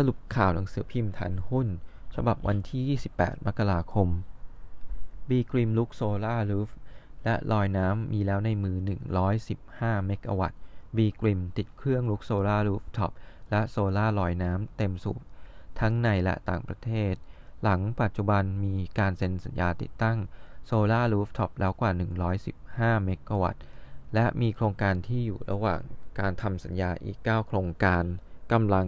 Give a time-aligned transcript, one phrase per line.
[0.00, 1.68] สรุปข่าวหนังสือพิมพ์ทันหุ้น
[2.14, 4.08] ฉบับวันที่ 28 มกราคม
[5.28, 6.70] บีกริมรุก solar roof
[7.24, 8.76] และลอยน้ำมีแล้วในมือ
[9.42, 10.60] 115 เมกะวัตต์
[10.96, 13.12] บีกริมติดเครื่องรุก solar rooftop
[13.50, 15.20] และโซลาลอยน้ำเต็มสูบ
[15.80, 17.14] ทั้งในและต่างประเทศ
[17.62, 20.18] หลังปัจจุบันมีการเซ็นสัญญาติดตั้ง
[20.66, 21.90] solar rooftop แล้วกว่า
[22.48, 23.62] 115 เมกะวัตต์
[24.14, 25.80] และมีโครงการที่อยู่ระหว่าง
[26.18, 28.04] การทำสัญญาอีก 9 โครงการ
[28.52, 28.86] กำลัง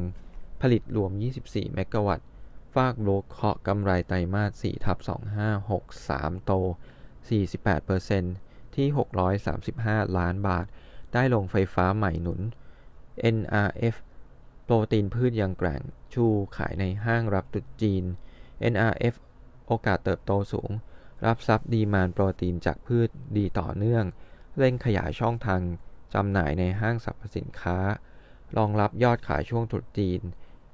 [0.60, 1.10] ผลิตรวม
[1.42, 2.26] 24 เมกะวัตต์
[2.74, 4.98] ฟากโลกเคาะกำไรไตรมาส4ทับ
[5.70, 6.52] 2563 โต
[8.04, 8.86] 48%ที่
[9.52, 10.66] 635 ล้านบาท
[11.12, 12.40] ได้ลงไฟฟ้าใหม่หนุน
[13.36, 13.96] NRF
[14.64, 15.82] โปรตีนพืชยังแกร่ง
[16.14, 16.24] ชู
[16.56, 18.04] ขายในห้างรับตุดจีน
[18.72, 19.14] NRF
[19.66, 20.70] โอกาสเติบโตสูง
[21.26, 24.04] รับทรัพย์ดีมานโปรตีนจากพืชดีต่อเนื่อง
[24.58, 25.60] เร่งขยายช่องทาง
[26.14, 27.78] จำหน่ายในห้างสรรพสินค้า
[28.56, 30.20] รองรับยอดขายช่วงตรุษจีน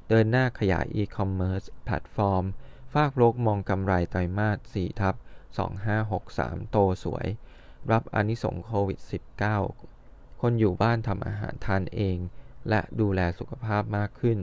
[0.08, 2.44] เดินหน้าขยายอีคอมเมิร์ซแพลตฟอร์ม
[2.94, 5.14] ฟากโบรกมองกำไรไตรมาส4ทับ
[5.92, 7.26] 2563 โตสวย
[7.90, 9.00] รับอานิสงส์โควิด
[9.70, 12.18] -19 คนอยู่บ้านทำอาหารทานเอง
[12.68, 14.38] และดูแลสุขภาพมากขึ้น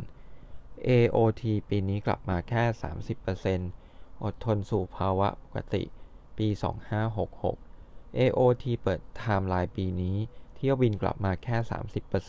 [0.88, 2.64] AOT ปีนี้กลับมาแค่
[3.44, 5.84] 30%อดทนสู่ภาวะปกติ
[6.38, 6.48] ปี
[7.34, 10.18] 2566 AOT เปิดไทม์ไลน์ปีนี้
[10.56, 11.56] เที่ยวบินกลับมาแค่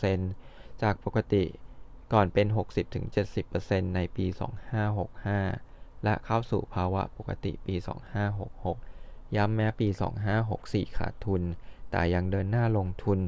[0.05, 1.43] 30%จากปกติ
[2.17, 2.47] ก่อนเป็น
[3.21, 4.25] 60-70%ในปี
[5.35, 7.75] 2565 และเข้าสู่ภาวะปกติปี
[8.55, 9.87] 2566 ย้ำแม้ปี
[10.41, 11.41] 2564 ขาดทุน
[11.91, 13.19] แต่ยังเดินหน้าลงทุน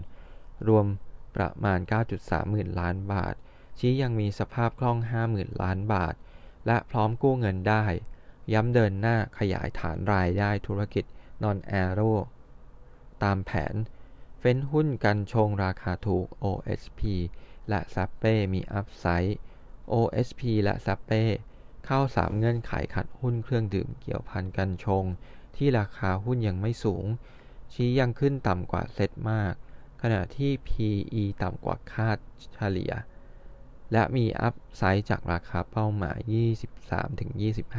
[0.68, 0.86] รวม
[1.36, 1.80] ประมาณ
[2.16, 3.36] 9.3 หมื่นล้านบาท
[3.80, 4.98] ชี้ยังมีสภาพคล่อง
[5.30, 6.16] 50,000ล้านบาท
[6.68, 7.86] และพร้อมกู้เงินได้
[8.54, 11.06] ย้ำเดินหน้าขยายฐานรายได้ธุรกิจ
[11.44, 12.02] นอนแอโร
[13.24, 13.76] ตามแผน
[14.40, 17.02] เฟ้นหุ้นกันชงราคาถูก OSP
[17.70, 19.38] และซัปเป้มีอัพไซด์
[19.94, 21.24] OSP และซัปเป้
[21.86, 25.04] เข้า 3 เงื่อนไขขัดหุ้นเครื่องดื่มเกี่ยวพันกันชง
[25.56, 27.06] ที่ราคาหุ้นยังไม่สูง
[27.74, 29.54] ชี้ยังขึ้นต่ำกว่าเซ็ตมาก
[30.02, 32.18] ขณะที่ PE ต่ำกว่าคาด
[32.54, 32.94] เฉลี่ย
[33.92, 36.20] และมีอัพไซด์จากราคาเป้าหมาย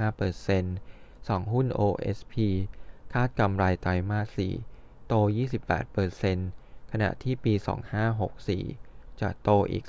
[0.01, 2.35] 23-25%สองหุ้น OSP
[3.13, 4.39] คาดกำไรไตรมาส
[4.71, 5.15] 4 โต
[6.03, 8.88] 28%ขณะที่ปี 2564
[9.21, 9.85] จะโตอีก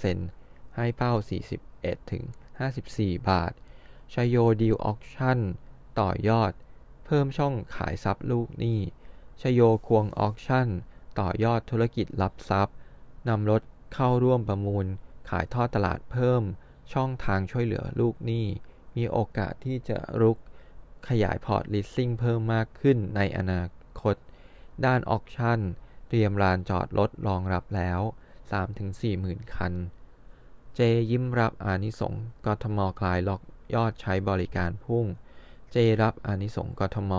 [0.00, 1.12] 16%ให้เป้า
[1.62, 2.24] 41 ถึง
[2.76, 3.52] 54 บาท
[4.14, 5.38] ชโยดีลออคชั่น
[6.00, 6.52] ต่อยอด
[7.06, 8.80] เพิ่มช่องขายทรัพย์ลูกหนี้
[9.40, 10.68] ชโยควง Auction
[11.20, 12.76] ต่อยอดธุรกิจรับทรัพย์
[13.28, 13.62] นำรถ
[13.94, 14.86] เข้าร่วมประมูล
[15.30, 16.42] ขายทอดตลาดเพิ่ม
[16.92, 18.46] ช่องทางช่วยเหลือลูกหนี้
[18.96, 20.38] มีโอกาสที่จะรุก
[21.08, 23.62] ขยายพอร์ตลีสซิ่งเพิ่มมากขึ้นในอนา
[24.00, 24.16] คต
[24.84, 25.60] ด้าน Auction
[26.08, 28.00] เตรียมลานจอดรถรองรับแล้ว
[28.50, 29.74] 3-4หมื่นคัน
[30.74, 32.14] J ยิ้มรับอานิสงส์
[32.46, 33.42] กทมคลายล็อก
[33.74, 35.06] ยอดใช้บริการพุ่ง
[35.70, 37.12] J รับอานิสงส์กทม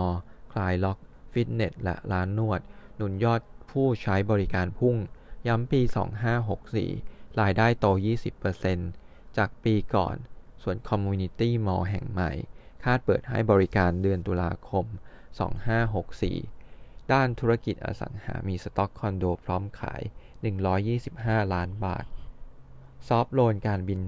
[0.52, 0.98] คลายล็อก
[1.32, 2.60] ฟิตเนส และร้านนวด
[2.96, 4.96] หนุนยอดผู้ใช้บริการพุ่ง
[5.46, 5.80] ย้ำปี
[6.60, 7.86] 2564 รายได้โต
[8.62, 10.16] 20%จากปีก่อน
[10.62, 12.32] ส่วนคอมมูนิตี้มอลล์แห่งใหม่
[12.84, 14.84] คาดเปิดให้บริการเดือนตุลาคม
[15.78, 20.02] 2564 ด้านธุรกิจอสังหามีสต็อกคอนโดพร้อมขาย
[20.40, 22.04] 125 ล้านบาท
[23.08, 24.00] ซอฟโลนการบิน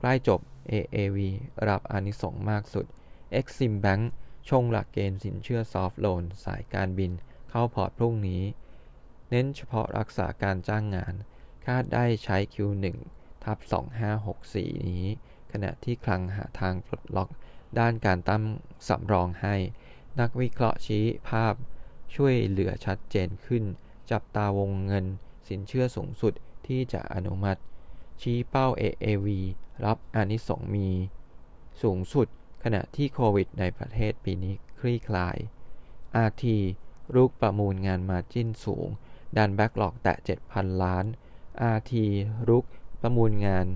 [0.00, 1.18] ใกล้จบ AAV
[1.68, 2.86] รับอานิสงส์มากสุด
[3.38, 4.02] Exim Bank
[4.48, 7.12] ชงหลักเกณฑ์สินเชื่อซอฟโลนสายการบิน
[7.50, 8.42] เข้าพอร์ตพรุ่งนี้
[9.30, 11.14] เน้นเฉพาะรักษาการจ้างงาน
[11.66, 12.86] คาดได้ใช้ Q1
[13.44, 13.58] ทับ
[14.22, 15.04] 2564 นี้
[15.52, 17.30] ขณะที่คลังหาทางปลดล็อก
[17.78, 18.44] ด้านการตั้ง
[18.88, 19.56] สำรองให้
[20.20, 21.54] นักวิเคราะห์ชี้ภาพ
[22.14, 23.64] ช่วยเหลือชัดเจนขึ้น
[24.10, 25.06] จับตาวงเงิน
[25.48, 26.32] สินเชื่อสูงสุด
[26.66, 27.60] ที่จะอนุมัติ
[28.20, 29.26] ชี้เป้า AAV
[29.84, 30.88] รับอานิสงส์มี
[31.82, 32.28] สูงสุด
[32.64, 35.36] ขณะที่โควิดในประเทศปีนี้คลี่คลาย
[36.26, 36.44] RT
[37.14, 38.88] รุกประมูลงานมาจิ้นสูง
[39.36, 40.14] ดันแบ็กหลอกแตะ
[40.48, 41.04] 7,000 ล้าน
[41.76, 41.92] RT
[42.48, 42.64] รุก
[43.00, 43.66] ประมูลงาน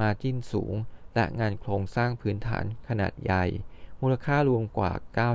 [0.00, 0.74] มาจิ้นสูง
[1.14, 3.44] และงานโครงสร้างพื้นฐานขนาดใหญ่
[4.00, 4.92] มูลค่ารวมกว่า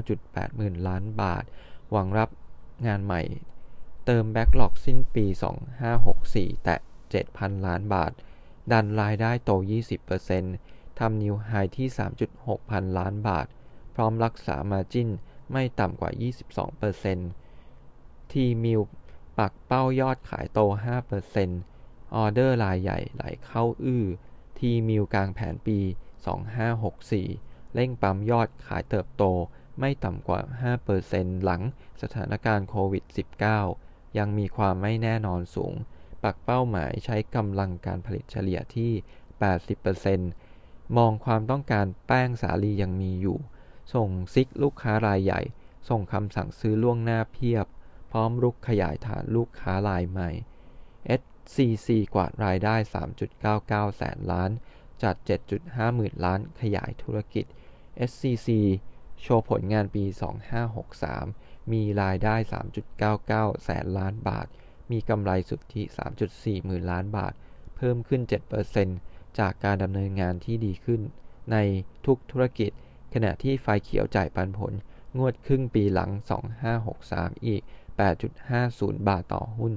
[0.08, 1.44] 9.8 หมื่นล้านบาท
[1.92, 2.30] หวังรับ
[2.88, 3.22] งานใหม่
[4.06, 5.26] เติมแบ็กหลอกสิ้นปี
[5.96, 6.78] 2564 แตะ
[7.22, 8.12] 7,000 ล้านบาท
[8.72, 9.52] ดันรายได้โต
[10.26, 11.88] 20%ทำนิวไฮที่
[12.30, 13.48] 3.6 พันล้านบาท
[13.96, 15.10] พร้อมรักษามาจิ้น
[15.52, 16.12] ไม่ต่ำกว่า
[17.42, 18.82] 22%ทีมิว
[19.38, 20.60] ปักเป้ายอดขายโต
[21.38, 24.06] 5%ออเดอร์รายใหญ่ไหลเข้าอื้อ
[24.58, 25.80] ทีมิวกลางแผนปี
[26.58, 29.24] 2564 เร่งปั๊มยอดขายเติบโต
[29.80, 30.40] ไม่ต่ำกว่า
[30.94, 31.62] 5%หลัง
[32.02, 35.74] สถานการณ์โควิด -19 ยังมีความไม่แน่นอนสูง
[36.24, 38.92] ปักเป้าหมายใช้กำลังการผลิตเฉลี่ยที่
[40.14, 43.38] 80%มองความต้องการแป้งสาลียังมีอยู่
[43.94, 45.42] ส่งซิกลูกค้ารายใหญ่
[45.90, 47.66] ส่งคำสั่งซื้อล่วงหน้าเพียบ
[48.12, 50.30] พร้อมรุกขยายฐานลูกค้ารายใหม่
[51.22, 52.76] SCC กวาดรายได้
[53.36, 54.52] 3.99 แสนล้าน
[55.04, 55.16] จัด
[55.56, 57.46] 7.5 หมื่นล้านขยายธุรกิจ
[58.10, 58.50] SCC
[59.22, 60.04] โชว์ผลงานปี
[60.78, 62.36] 2563 มีรายได้
[63.00, 64.48] 3.99 แสนล้านบาท
[64.92, 65.82] มีกำไรสุทธิ
[66.24, 67.34] 3.4 หมื่นล้านบาท
[67.76, 68.22] เพิ่มขึ้น
[68.80, 71.02] 7%จากการดำเนินงานที่ดีขึ้น
[71.52, 71.58] ใน
[72.06, 72.72] ทุกธุรกิจ
[73.14, 74.74] ขณะที่ไฟเขียวจ่ายปันผล
[75.18, 76.12] งวดครึ่งปีหลัง
[76.78, 77.62] 2563 อีก
[78.36, 79.74] 8.50 บาทต่อหุ้น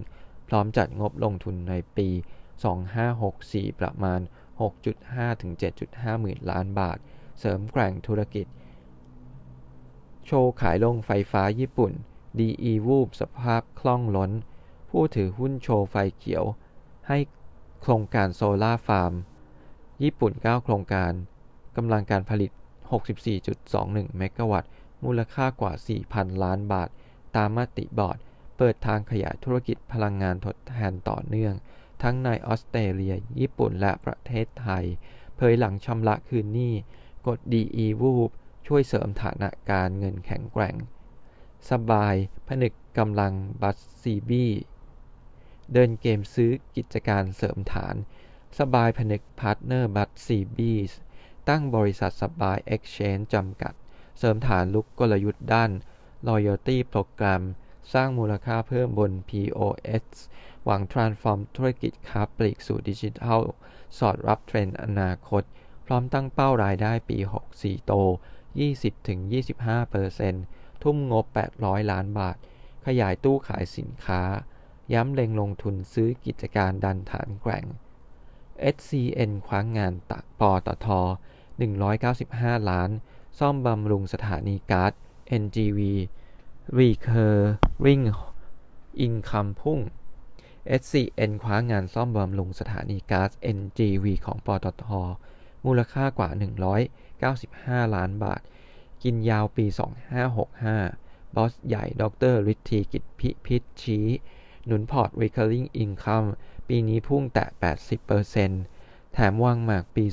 [0.48, 2.08] พร้อมจัดงบลงทุนในปี
[2.94, 4.20] 2564 ประมาณ
[4.80, 5.52] 6.5 ถึง
[5.86, 6.98] 7.5 หมื่นล้านบาท
[7.38, 8.46] เสริมแกร่งธุรกิจ
[10.26, 11.93] โชว์ขายลงไฟฟ้าญี่ปุ่น
[12.38, 14.31] DE วูบสภาพคล่องล้น
[14.90, 16.44] ผู้ถือหุ้นโชว์ไฟเขียว
[17.08, 17.19] ให้
[17.81, 19.12] โครงการโซลาฟาร์ม
[20.02, 21.12] ญี่ปุ่น 9 โครงการ
[21.76, 22.50] กำลังการผลิต
[23.34, 24.70] 64.21 เมกะวัตต์
[25.05, 25.73] มูลค่ากว่า
[26.08, 26.88] 4,000 ล้านบาท
[27.37, 28.19] ตามมติบอร์ด
[28.56, 31.55] เปิดทางขยายธุรกิจพลังงานทดแทนต่อเนื่อง
[32.02, 34.84] ทั้งในออสเตรเลีย ญี่ปุ่นและประเทศไทย
[35.37, 36.75] เผยหลังชำระคืนหนี้
[37.26, 38.31] กด DE วูบ
[38.66, 40.76] ช่วยเสริมฐานะการเงินแข็งแกร่ง
[41.70, 42.14] สบาย
[42.48, 43.32] ผนึกกำลัง
[43.62, 44.52] บัตซีบี้
[45.72, 47.94] เดินเกมซื้อกิจการเสริมฐาน
[48.58, 50.78] สบายผนึกพาร์ทเนอร์บัซซี่บีส์
[51.48, 53.74] ตั้งบริษัทสบาย Exchange จำกัด
[54.18, 55.70] เสริมฐานรุกกลยุทธ์ด้าน
[56.28, 57.42] Loyalty โปรแกรม
[57.92, 60.04] สร้างมูลค่าเพิ่มบน POS
[60.64, 63.40] หวัง transform ธุรกิจค้าปลีกสู่ดิจิทัล
[63.98, 65.42] สอดรับเทรนด์อนาคต
[65.86, 67.19] พร้อมตั้งเป้ารายได้ปี
[67.52, 67.94] 64 โต
[68.56, 71.25] 20-25%ทุ่มงบ
[71.56, 72.37] 800 ล้านบาท
[72.87, 74.23] ขยายตู้ขายสินค้า
[74.93, 77.67] ย้ำเล็งลงทุนซื้อกิจการดันฐานแกร่ง
[78.75, 80.87] SCN คว้างงานตะปอตท
[81.94, 82.91] 195 ล้าน
[83.38, 84.93] ซ่อมบำรุงสถานีก๊าซ
[85.43, 85.79] NGV
[86.79, 88.05] Recurring
[89.06, 89.79] Income พุ่ง
[90.81, 94.87] SCN คว้างานซ่อมบำรุงสถานีก๊าซ NGV ของปตท
[95.64, 96.29] มูลค่ากว่า
[97.24, 98.40] 95 ล้านบาท
[99.02, 99.66] กินยาวปี
[100.50, 102.02] 2565 บอสใหญ่ ด
[102.32, 104.06] รฤทธีกิจพิพิชชี้
[104.66, 106.28] หนุนพอร์ต Recurring Income
[106.68, 107.46] ปีนี้พุ่งแตะ
[108.30, 110.04] 80%แถมวางหมากปี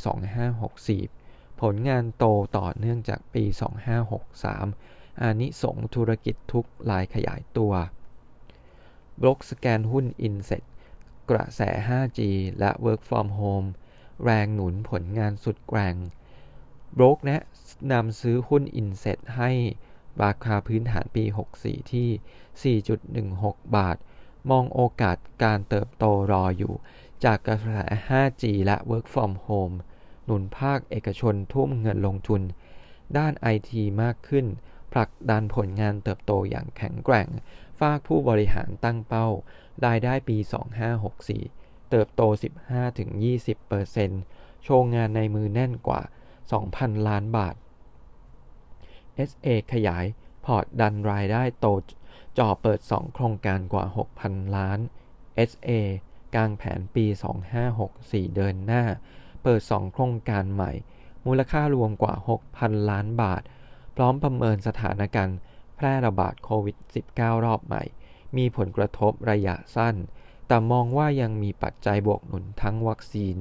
[0.78, 2.26] 2564 ผลงานโต
[2.58, 3.44] ต่อเนื่องจากปี
[4.32, 7.74] 2563 อานิสงธุรกิจทุกลายขยายตัว
[9.22, 10.64] บล็อกสแกนหุ้น Inset
[11.30, 12.20] กระแส 5G
[12.60, 13.68] และ Work from Home
[14.24, 15.96] แรงหนุนผลงานสุดแกร่ง
[16.98, 17.42] บล็อกแนะ
[17.92, 19.52] นำซื้อหุ้น Inset ให้
[20.24, 21.24] ราคาพื้นฐานปี
[21.60, 22.78] 64 ที่
[23.22, 23.98] 4.16 บาท
[24.50, 26.74] มองโอกาสการเติบโตรออยู่
[27.24, 27.70] จากกระแส
[28.08, 29.76] 5G และ Work from Home
[30.26, 32.42] หนุนภาคเอกชนทุ่มเงินลงทุน
[33.18, 34.46] ด้านไอทีมากขึ้น
[34.94, 37.28] ผลักดันผลงานเติบโตอย่างแข็งแกร่ง
[37.80, 39.28] ฝากผู้บริหารตั้งเป้า
[39.86, 40.38] รายได้ปี
[41.14, 42.22] 2564 เติบโต
[43.04, 46.02] 15-20%โชว์งานในมือแน่นกว่า
[46.52, 47.56] 2,000 ล้านบาท
[49.30, 50.06] SA ขยาย
[50.46, 51.68] พอร์ตดันรายได้โต
[52.38, 53.86] จ่อเปิด 2 โครงการกว่า
[54.20, 54.80] 6,000 ล้าน
[55.50, 55.72] SA
[56.36, 57.06] กลางแผนปี
[57.72, 58.84] 2564 เดินหน้า
[59.44, 60.72] เปิด 2 โครงการใหม่
[61.26, 62.16] มูลค่ารวมกว่า
[62.52, 63.42] 6,000 ล้านบาท
[63.96, 65.38] พร้อมประเมินสถานการณ์
[65.76, 66.78] แพร่ระบาดโควิด
[67.12, 67.84] -19 รอบใหม่
[68.38, 69.96] มีผลกระทบระยะสั้น
[70.48, 73.36] แต่มองว่ายังมีปัจจัยบวกหนุนทั้งวัคซีน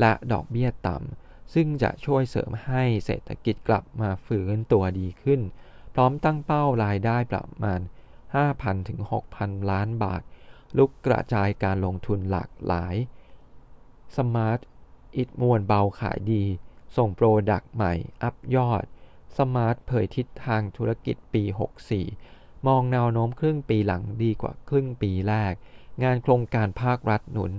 [0.00, 5.40] และดอกเบี้ยต่ำ ซึ่งจะช่วยเสริมให้เศรษฐกิจกลับมาฟื้นตัวดีขึ้น
[5.94, 7.80] พร้อมตั้งเป้ารายได้ประมาณ
[8.34, 9.00] 5,000 ถึง
[9.34, 10.22] 6,000 ล้านบาท
[10.78, 12.94] รุกกระจายการลงทุนหลากหลาย
[14.16, 14.60] สมาร์ท
[15.16, 16.44] อิฐมวลเบาขายดี
[16.96, 18.84] ส่ง product ใหม่ อัพยอด
[19.38, 21.42] สมาร์ทเผยทิศทางธุรกิจปี
[22.04, 25.54] 64 มองแนวโน้มครึ่งปีหลังดีกว่าครึ่งปีแรก
[26.02, 27.52] งานโครงการภาครัฐหนุน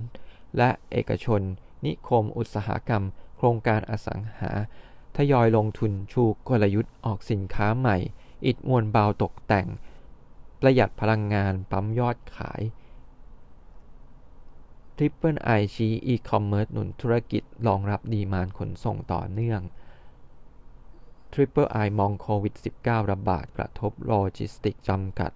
[0.58, 1.42] และเอกชน
[1.86, 3.04] นิคมอุตสาหกรรม
[3.46, 4.52] รงการอสังหา
[5.16, 7.98] ทยอยลงทุนชูกลยุทธ์ออกสินค้าใหม่
[8.46, 9.68] อิดมวลเบาตกแต่ง
[10.62, 12.62] ประหยัดพลังงานปั๊มยอดขาย
[14.98, 19.62] Triple I ชี้อีคอมเมิร์ซหนุนธุรกิจรองรับดีมานขนส่งต่อเนื่อง
[21.34, 25.32] Triple I มองโควิด -19 ระบาดกระทบโลจิสติกส์จำกัด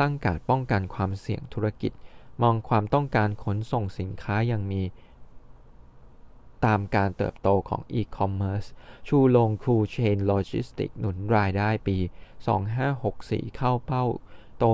[0.00, 1.92] ตั้งการป้องกันความเสี่ยงธุรกิจ
[2.42, 4.82] มองความต้องการขนส่งสินค้ายังมี
[6.66, 8.64] ตามการเติบโตของอีคอมเมิร์ซ
[9.08, 11.98] ชูลง Cool Chain Logistics หนุนรายได้ปี
[12.76, 14.04] 2564 เข้าเป้า
[14.58, 14.64] โต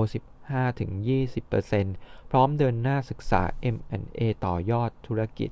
[1.51, 3.41] 15-20%พร้อมเดินหน้าศึกษา
[3.75, 5.49] M&A ต่อยอดธุรกิจ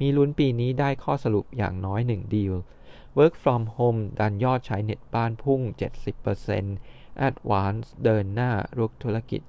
[0.00, 2.54] มีลุ้นปีนี้ได้ข้อสรุปอย่างน้อย 1 ดีล
[3.18, 5.60] Work from home ดันยอดใช้เน็ตบ้านพุ่ง
[6.42, 9.42] 70% Advance เดินหน้ารุกธุรกิจ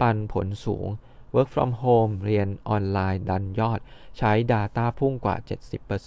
[0.00, 0.88] ปันผลสูง
[1.34, 3.80] Work from home เรียนออนไลน์ดันยอด
[4.18, 5.36] ใช้ Data พุ่งกว่า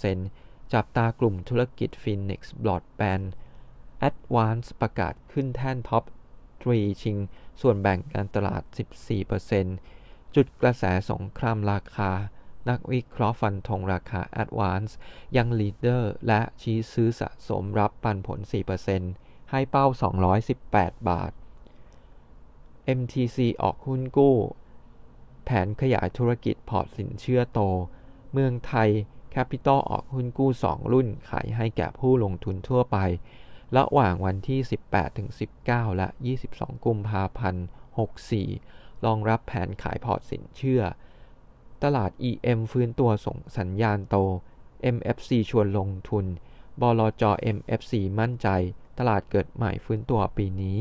[0.02, 3.26] 70%จับตากลุ่มธุรกิจ Fixed Broadband
[4.08, 6.04] Advance ประกาศขึ้นแท่น Top
[6.60, 7.16] 3ชิง
[7.60, 8.62] ส่วนแบ่งการตลาด
[9.48, 12.12] 14%จุดกระแสสงครามราคา
[12.68, 14.92] นักวิเคราะห์ฟันธงราคา Advance
[15.36, 18.38] ยัง leader และชี้ซื้อสะสมรับปันผล
[18.94, 19.86] 4%ให้เป้า
[20.46, 21.32] 218 บาท
[22.98, 24.36] MTC ออกหุ้นกู้
[25.50, 27.60] แผนขยายธุรกิจพอร์ตสินเชื่อโต
[28.32, 28.90] เมืองไทย
[29.30, 32.96] แคปิตอลออกหุ้นกู้ 2 รุ่น ขายให้แก่ผู้ลงทุนทั่วไป
[33.76, 34.60] ระหว่างวันที่
[35.28, 36.08] 18-19 และ
[36.46, 37.66] 22 กุมภาพันธ์
[38.34, 40.82] 64 รองรับแผนขายพอร์ตสินเชื่อ
[41.82, 44.16] ตลาด EM ฟื้นตัวส่งสัญญาณโต
[44.96, 46.24] MFC ชวนลงทุน
[46.80, 47.24] บลจ
[47.56, 48.48] MFC มั่นใจ
[48.98, 50.78] ตลาดเกิดใหม่ฟื้นตัวปีนี้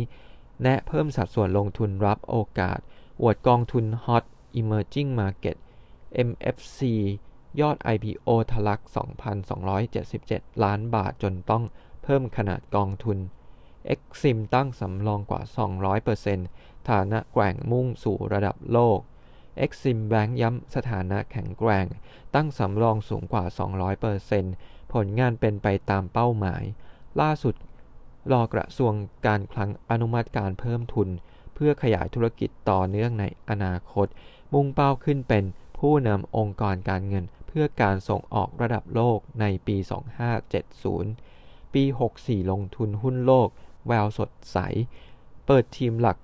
[0.62, 2.80] แนะเพิ่มสัดส่วนลงทุนรับโอกาส
[3.22, 4.24] อวดกองทุน Hot
[4.60, 5.58] Emerging Market
[6.30, 6.80] MFC
[7.60, 8.82] ยอด IPO ทะลัก
[9.72, 11.64] 2,277 ล้านบาทจนต้อง
[12.04, 13.18] เพิ่มขนาดกองทุน
[13.94, 15.42] Exim ตั้งสำรองกว่า
[16.16, 19.00] 200%ฐานะแกร่งมุ่งสู่ระดับโลก
[19.66, 21.88] Exim Bank ย้ำสถานะแข็งแกร่ง
[22.36, 23.46] ตั้งสำรองสูงกว่า
[24.18, 26.64] 200%ผลงานเป็นไปตามเป้าหมาย
[27.22, 27.56] ล่าสุด
[28.32, 28.94] รอกระทรวง
[29.26, 31.10] การคลังอนุมัติการเพิ่มทุน
[31.54, 34.08] เพื่อขยายธุรกิจต่อเนื่องในอนาคต
[34.54, 35.44] มุ่งเป้าขึ้นเป็น
[35.80, 39.78] ผู้นำองค์กรการเงินเพื่อการส่งออกระดับโลกในปี
[40.96, 41.84] 2570 ปี
[42.18, 43.48] 64 ลงทุนหุ้นโลก
[43.88, 44.58] แววสดใส
[45.46, 46.18] เปิดธีมหลัก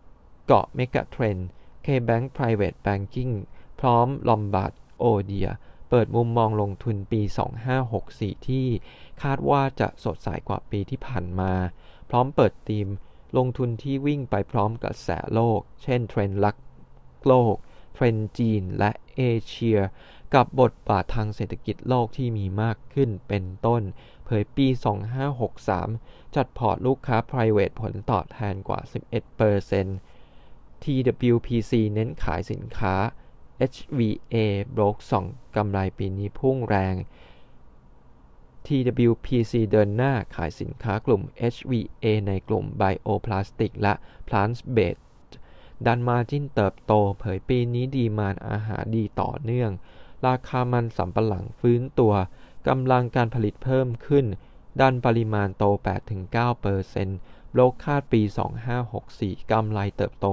[0.45, 1.47] เกาะเมกะเทรนด์
[1.85, 3.33] K-Bank Private Banking
[3.79, 5.49] พร้อมลอมบาร์ดโอเดียร์
[5.89, 7.21] เปิดมุมมองลงทุนปี
[7.83, 8.67] 2564 ที่
[9.21, 11.53] คาดว่าจะสดใสกว่าปีที่ผ่านมา
[12.09, 12.87] พร้อมเปิดธีม
[13.37, 16.55] ลงทุนที่วิ่งไปพร้อมกับกระแสโลก เช่นเทรนด์รักษ์
[17.27, 17.55] โลก
[17.93, 19.79] เทรนด์จีนและเอเชีย
[20.35, 23.81] กับบทบาททางเศรษฐกิจโลกที่มีมากขึ้นเป็นต้น
[24.25, 24.67] เผยปี
[25.51, 28.79] 2563 จัดพอร์ตลูกค้า private ผลตอบแทนกว่า
[30.01, 32.95] 11% TWPC เน้นขายสินค้า
[33.71, 34.35] HVA
[34.75, 36.95] โบรกส่องกำไรปีนี้พุ่งแรง
[38.65, 41.21] TWPC เดินหน้าขายสินค้ากลุ่ม
[41.53, 43.93] HVA ในกลุ่ม Bioplastic และ
[44.27, 45.01] Plant Based
[45.85, 49.71] ดันมาจิ้นเติบโต เผยปีนี้ดีมานอาหารดีต่อเนื่อง
[50.27, 52.13] ราคามันสำปะหลังฟื้นตัว
[52.67, 54.25] กำลังการผลิตเพิ่มขึ้น
[54.81, 55.63] ดันปริมาณโต
[56.79, 58.21] 8-9%โลกคาดปี
[58.85, 60.25] 2564กำไรเติบโต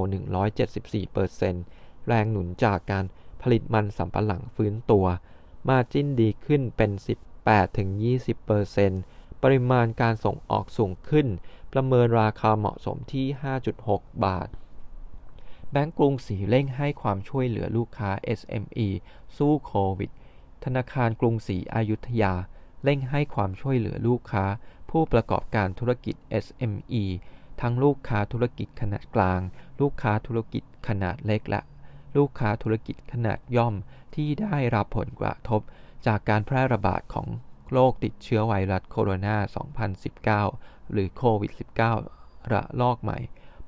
[1.21, 3.05] 174%แรงหนุนจากการ
[3.43, 5.07] ผลิตมันสำปะหลังฟื้นตัว
[5.69, 6.91] มาจิ้นดีขึ้นเป็น
[8.57, 11.27] 18-20%ปริมาณการส่งออกสูงขึ้น
[11.73, 13.27] ประเมินราคาเหมาะสมที่
[13.75, 14.49] 5.6 บาท
[15.73, 18.89] แบงก์กรุงศรีเร่งให้ความช่วยเหลือลูกค้า SME
[19.37, 20.11] สู้โควิด
[20.65, 22.35] ธนาคารกรุงศรีอยุธยา
[22.85, 24.45] เร่งให้ความช่วยเหลือลูกค้า
[24.91, 27.05] ผู้ประกอบการธุรกิจ SME
[27.61, 29.41] ทั้งลูกค้าธุรกิจขนาดกลาง
[29.81, 31.61] ลูกค้าธุรกิจขนาดเล็กและ
[32.17, 33.75] ลูกค้าธุรกิจขนาดย่อม
[34.15, 35.61] ที่ได้รับผลกระทบ
[36.07, 37.29] จากการแพร่ระบาดของ
[37.73, 39.37] โรคติดเชื้อไวรัสโคโรนา
[40.55, 41.53] 2019 หรือโควิด
[42.03, 43.19] -19 ระลอกใหม่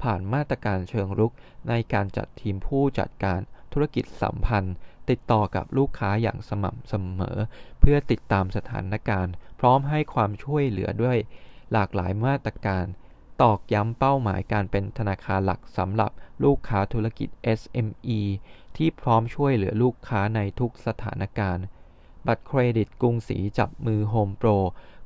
[0.03, 1.33] ผ่านมาตรการเชิงรุก
[1.69, 3.41] ในการจัดทีมผู้จัดการ
[3.73, 4.77] ธุรกิจสัมพันธ์
[5.11, 7.39] ติดต่อกับลูกค้าอย่างสม่ำเสมอ
[7.81, 11.19] เพื่อติดตามสถานการณ์ พร้อมให้ความช่วยเหลือด้วย
[11.73, 12.85] หลากหลายมาตรการ
[13.43, 16.11] ตอกย้ำเป้าหมายการเป็นธนาคารหลักสำหรับ
[16.45, 17.29] ลูกค้าธุรกิจ
[17.59, 18.21] SME
[18.77, 21.65] ที่พร้อมช่วยเหลือลูกค้าในทุกสถานการณ์
[22.27, 24.49] บัตรเครดิตกรุงศรีจับมือโฮมโปร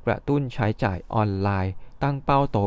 [0.05, 1.73] กระตุ้นใช้จ่ายออนไลน์
[2.03, 2.57] ตั้งเป้าโต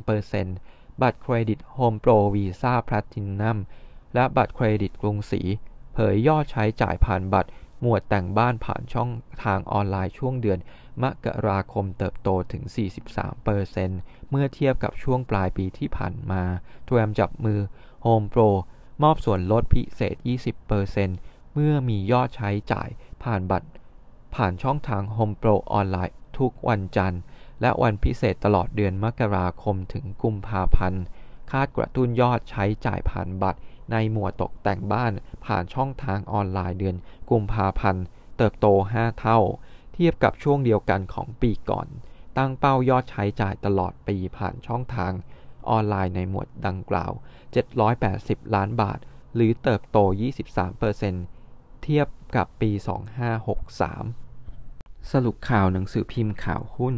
[0.00, 3.58] 23% บัตรเครดิตโฮมโปรวีซ่าแพลตินัม
[4.14, 5.40] และบัตรเครดิตกรุงศรี
[5.94, 7.50] เผยยอดใช้จ่ายผ่านบัตร
[7.80, 9.10] หมวดแต่งบ้านผ่านช่อง
[9.44, 10.58] ทางออนไลน์ช่วงเดือน
[11.02, 12.62] มกราคมเติบโตถึง
[13.46, 16.42] 43%เมื่อเทียบกับช่วงปลายปีที่ผ่านมา
[16.86, 17.60] เตรียมจับมือ
[18.04, 18.50] Home Pro
[19.02, 20.16] มอบส่วนลดพิเศษ
[20.84, 22.88] 20%เมื่อมียอดใช้จ่าย
[23.22, 23.68] ผ่านบัตร
[24.34, 27.20] ผ่านช่องทาง Home Pro ออนไลน์ทุกวันจันทร์
[27.60, 31.04] และวันพิเศษตลอดเดือนมกราคมถึงกุมภาพันธ์
[31.50, 33.60] คาดกระตุ้นยอดใช้จ่ายผ่านบัตร
[33.92, 35.12] ในหมวดตกแต่งบ้าน
[35.46, 36.96] ผ่านช่องทางออนไลน์เดือน
[37.30, 38.04] กุมภาพันธ์
[38.36, 39.38] เติบโต 5 เท่า
[39.92, 41.86] เทียบกับช่วงเดียวกันของปีก่อน
[42.38, 45.12] ตั้งเป้ายอดใช้จ่ายตลอดปีผ่านช่องทาง
[45.68, 47.12] ออนไลน์ในหมวดดังกล่าว
[47.82, 48.98] 780 ล้านบาท
[49.34, 49.98] หรือเติบโต
[50.70, 52.70] 23%เทียบกับปี
[54.30, 56.96] 2563 สรุปข่าวหนังสือพิมพ์ข่าวหุ้น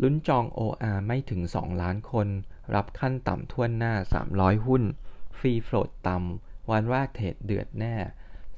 [0.00, 2.28] ลุ้นจอง OR ไม่ถึง 2 ล้านคน
[2.74, 3.94] รับขั้นต่ำถ้วนหน้า
[4.30, 4.82] 300 หุ้น
[5.38, 7.96] free float ต่ำ วันแรกเทรดเดือดแน่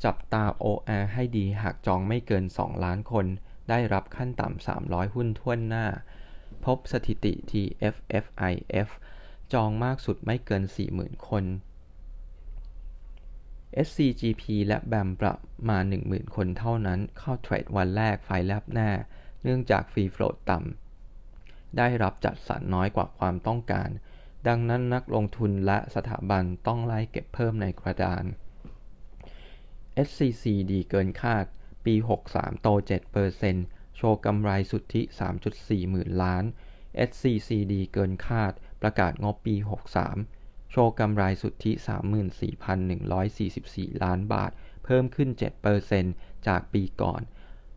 [0.05, 3.27] จับตา OR ให้ดีหากจองไม่เกิน 2 ล้านคน
[3.69, 5.87] ได้รับขั้นต่ำ 300 หุ้นถ้วนหน้า
[6.65, 8.89] พบสถิติ TFFIF
[9.53, 10.63] จองมากสุดไม่เกิน
[10.95, 11.45] 40,000 คน
[13.87, 15.35] SCGP และ BAM ประ
[15.69, 18.91] มาณ 10,000 คนเท่านั้นเข้าเทรดวันแรกไฟแลบแน่
[19.43, 20.84] เนื่องจาก free float ต่ำ
[21.79, 23.89] ได้รับจัดสรรน้อยกว่าความต้องการ
[24.49, 28.25] ดังนั้นนักลงทุนและสถาบันต้องไล่เก็บเพิ่มในกระดาน
[30.07, 31.45] SCC ดีเกินคาด
[31.85, 31.95] ปี
[32.29, 32.69] 63 โต
[33.33, 35.03] 7%โชว์กำไรสุทธิ
[35.47, 36.45] 3.4 หมื่นล้าน
[37.09, 38.53] SCC ดีเกินคาด
[38.83, 39.55] ประกาศงบปี
[40.13, 41.73] 63 โชว์กำไรสุทธิ
[43.27, 44.51] 34,144 ล้านบาท
[44.85, 45.29] เพิ่มขึ้น
[45.89, 47.21] 7%จากปีก่อน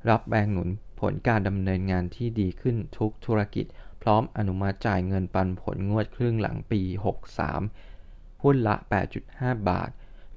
[0.10, 3.66] รับแรงหนุนผลการดำเนินงานที่ดีขึ้นทุกธุรกิจ
[4.08, 6.82] ร้อมอนุมัติจ่ายเงินปันผลงวดครึ่งหลังปี
[7.64, 8.76] 63 หุ้นละ
[9.22, 9.90] 8.5 บาท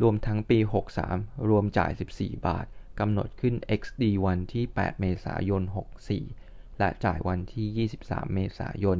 [0.02, 0.58] รวมทั้งปี
[1.02, 2.66] 63 รวมจ่าย 14 บาท
[2.98, 5.62] กำหนดขึ้น XD วันที่ 8 เมษายน
[6.20, 8.98] 64 และจ่ายวันที่ 23 เมษายน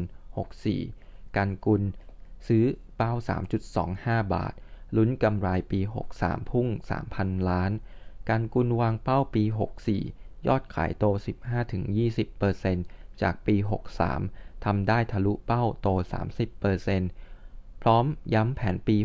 [0.66, 1.82] 64 กันกุล
[2.46, 2.64] ซื้อ
[2.96, 3.12] เป้า
[3.72, 4.54] 3.25 บาท
[4.96, 5.80] ลุ้นกำไรปี
[6.16, 6.66] 63 พุ่ง
[7.08, 7.72] 3,000 ล้าน
[8.28, 9.44] การกุลวางเป้าปี
[9.96, 11.04] 64 ยอดขายโต
[12.38, 13.56] 15-20%จากปี
[14.08, 15.88] 63 ทำได้ทะลุเป้าโต
[16.64, 18.96] 30%พร้อมย้ำแผนปี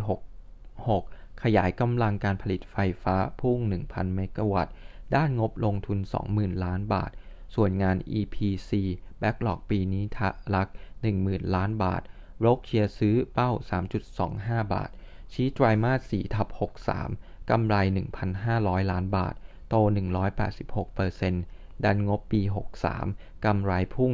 [0.67, 4.73] 66 ขยายกำลังการผลิตไฟฟ้าพุ่ง 1,000 เมกะวัตต์
[5.15, 5.99] ด้านงบลงทุน
[6.31, 7.11] 20,000 ล้านบาท
[7.55, 8.71] ส่วนงาน EPC
[9.19, 10.67] แบ็กหลอกปีนี้ทะลัก
[11.11, 12.01] 10,000 ล้านบาท
[12.41, 13.51] โรกเชียร์ซื้อเป้า
[14.11, 14.89] 3.25 บาท
[15.33, 16.47] ชี้ไตรมาส4ทับ
[16.99, 17.75] 63 กำไร
[18.33, 19.33] 1,500 ล้านบาท
[19.69, 22.41] โต 186% ดันงบปี
[22.93, 24.11] 63 กำไรพุ่ง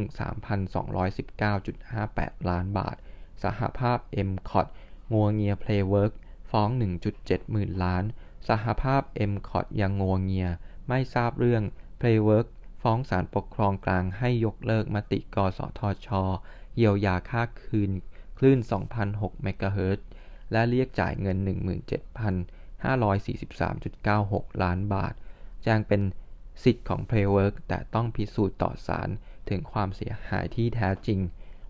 [1.27, 2.95] 3,219.58 ล้านบาท
[3.43, 3.97] สหภาพ
[4.29, 4.67] m c o t
[5.13, 6.13] งัวเงีย Playwork
[6.51, 6.69] ฟ้อง
[7.11, 8.03] 1.7 หมื่นล้าน
[8.49, 10.49] สหภาพ m c o t ยังงัวเงีย
[10.87, 11.63] ไม่ทราบเรื่อง
[11.99, 12.47] Playwork
[12.81, 16.07] ฟ้องศาลปกครองกลางให้ยกเลิกมติกสทช
[16.75, 17.91] เยียวยาค่าคืน
[18.37, 18.59] คลื่น
[19.01, 20.05] 2,006 เมกะเฮิรตซ์
[20.51, 21.37] และเรียกจ่ายเงิน
[23.79, 25.13] 17,543.96 ล้านบาท
[25.63, 26.01] แจ้งเป็น
[26.63, 29.09] สิทธิ์ของ Playwork แต่ต้องพิสูจน์ต่อศาล
[29.49, 31.19] ถึงความเสียหายที่แท้จริง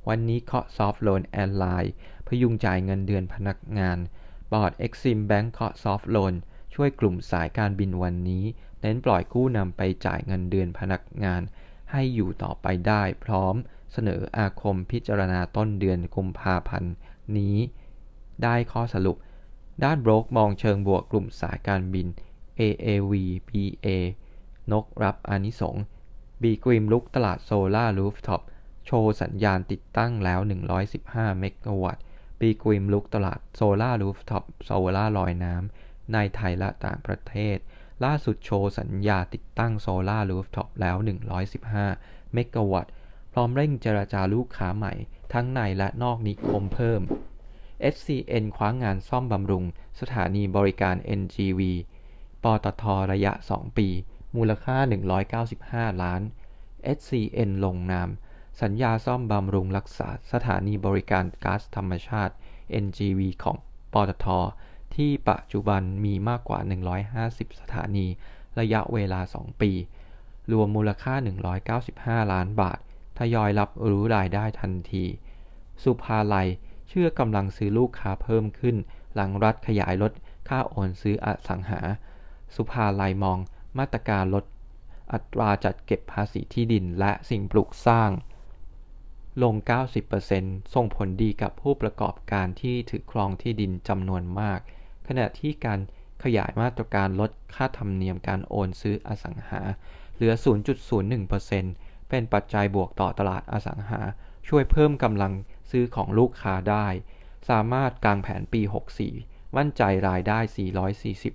[0.08, 1.91] วันนี้เคาะ Soft Loan Airline
[2.28, 3.98] พยุงจ่ายเงินเดือนพนักงาน
[4.52, 6.34] บอร์ด Exim Bank เคาะ Soft Loan
[6.74, 8.46] ช่วยกลุ่มสายการบินวันนี้
[8.82, 11.41] เน้นปล่อยกู้นำไปจ่ายเงินเดือนพนักงาน
[11.91, 13.56] ให้อยู่ต่อไปได้พร้อม
[13.94, 16.94] เสนออาคมพิจารณาต้นเดือนกุมภาพันธ์
[17.38, 17.58] นี้
[18.44, 19.17] ได้ข้อสรุป
[19.84, 22.08] ด้านโบรกมองเชิงบวกกลุ่มสายการบิน
[22.60, 23.13] AAV
[23.50, 23.88] BA
[24.72, 25.76] NOK รับอานิสงส์
[26.41, 28.41] บี.กริมรุกตลาด solar rooftop
[28.86, 30.39] โชว์สัญญาติดตั้งแล้ว
[30.89, 32.04] 115 เมกะวัตต์
[32.39, 37.58] บี.กริมรุกตลาด solar rooftop solar ลอยน้ำในไทยและต่างประเทศ
[38.04, 40.97] ล่าสุดโชว์สัญญาติดตั้ง solar rooftop แล้ว
[41.65, 42.93] 115 เมกะวัตต์
[43.34, 44.93] พร้อมเร่งเจรจาลูกค้าใหม่
[45.34, 47.02] ทั้งในและนอกนิคมเพิ่ม
[47.93, 49.63] SCN คว้างงานซ่อมบำรุง
[50.00, 51.62] สถานีบริการ NGV
[52.43, 53.88] ปตทระยะ 2 ปี
[54.36, 54.78] มูลค่า
[55.39, 56.22] 195 ล้าน
[56.98, 58.10] SCN ลงนาม
[58.62, 62.34] สัญญาซ่อมบำรุงรักษาสถานีบริการก๊าซธรรมชาติ
[62.84, 63.58] NGV ของ
[63.94, 64.28] ปตท
[64.96, 66.60] ที่ปัจจุบันมีมากกว่า
[67.10, 68.08] 150 สถานี
[68.60, 69.72] ระยะเวลา 2 ปี
[70.52, 71.13] รวมมูลค่า
[71.74, 72.80] 195 ล้านบาท
[73.20, 75.06] ทยอยรับรู้รายได้ทันที
[75.84, 76.48] สุภาลัย
[76.89, 78.76] เชื่อกำลังซื้อลูกค้าเพิ่มขึ้น
[79.15, 80.12] หลังรัฐขยายลด
[80.48, 81.82] ค่าโอนซื้ออสังหา
[82.56, 83.39] สุภาลัยมอง
[83.78, 84.46] มาตรการลด
[85.14, 88.10] อัตราจัดเก็บภาษีที่ดินและสิ่งปลูกสร้าง
[89.44, 89.56] ลง
[90.14, 94.60] 90%ส่งผลดีกับผู้ประกอบการที่ถือครองที่ดินจำนวนมาก
[95.08, 95.80] ขณะที่การ
[96.24, 99.62] ขยายมาตรการลดค่าธรรมเนียมการโอนซื้ออสังหา
[100.16, 100.34] เหลือ
[101.42, 104.02] 0.01%เป็นปัจจัยบวกต่อตลาดอสังหา
[104.48, 105.34] ช่วยเพิ่มกำลัง
[105.72, 106.88] ซื้อของลูกค้าได้
[107.50, 108.62] สามารถกางแผนปี
[109.10, 110.40] 64 มั่นใจรายได้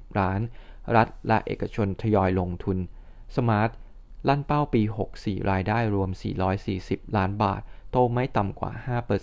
[0.00, 0.40] 440 ล้าน
[0.96, 2.78] รัฐและเอกชนทยอยลงทุน
[3.36, 3.70] สมาร์ท
[4.28, 4.82] ลั่นเป้าปี
[5.16, 6.10] 64 รายได้รวม
[6.62, 8.72] 440 ล้านบาท โตไม่ต่ำกว่า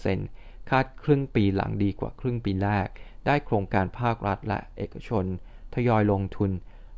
[0.09, 2.87] 5%คาดครึ่งปีหลังดีกว่าครึ่งปีแรก
[3.25, 5.25] ได้โครงการภาครัฐและเอกชน
[5.75, 6.51] ทยอยลงทุน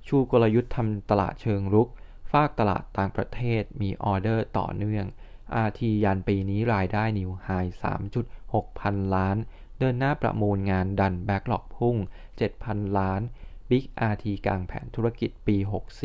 [0.07, 1.89] ชูกลยุทธ์ทำตลาดเชิงรุก
[2.31, 5.05] ฟากตลาดต่างประเทศมีออเดอร์ต่อเนื่อง
[5.67, 7.49] RT ยันปีนี้รายได้ new high
[8.15, 9.37] 3.6 พันล้าน
[9.79, 11.95] เดินหน้าประมูลงานดัน backlog พุ่ง
[12.45, 13.21] 7,000 ล้าน
[13.69, 15.57] บิ๊ก RT กางแผนธุรกิจปี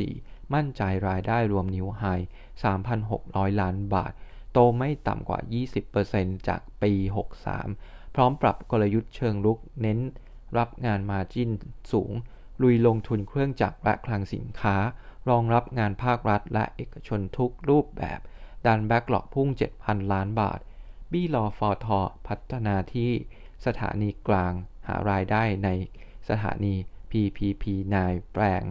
[0.03, 2.03] 64 มั่นใจรายได้รวม new high
[2.85, 4.13] 3,600 ล้านบาท
[4.53, 5.41] โตไม่ต่ำกว่า
[5.93, 6.93] 20%จากปี
[7.57, 10.01] 63 พร้อมปรับกลยุทธ์เชิงรุกเน้น
[10.59, 11.51] รับงานมาจิ้น
[11.93, 12.13] สูง
[12.63, 14.77] ลุยลงทุนเครื่องจักรและคลังสินค้า
[15.29, 18.21] รองรับงานภาครัฐและเอกชนทุกรูปแบบ
[18.67, 19.49] ดันแบ็กหลอกพุ่ง
[19.81, 20.61] 7,000 ล้านบาท
[21.13, 23.11] บี้รอฟอทอพัฒนาที่
[23.67, 24.53] สถานีกลาง
[24.87, 25.69] หารายได้ใน
[26.29, 26.75] สถานี
[27.11, 28.63] PPP นายแปลง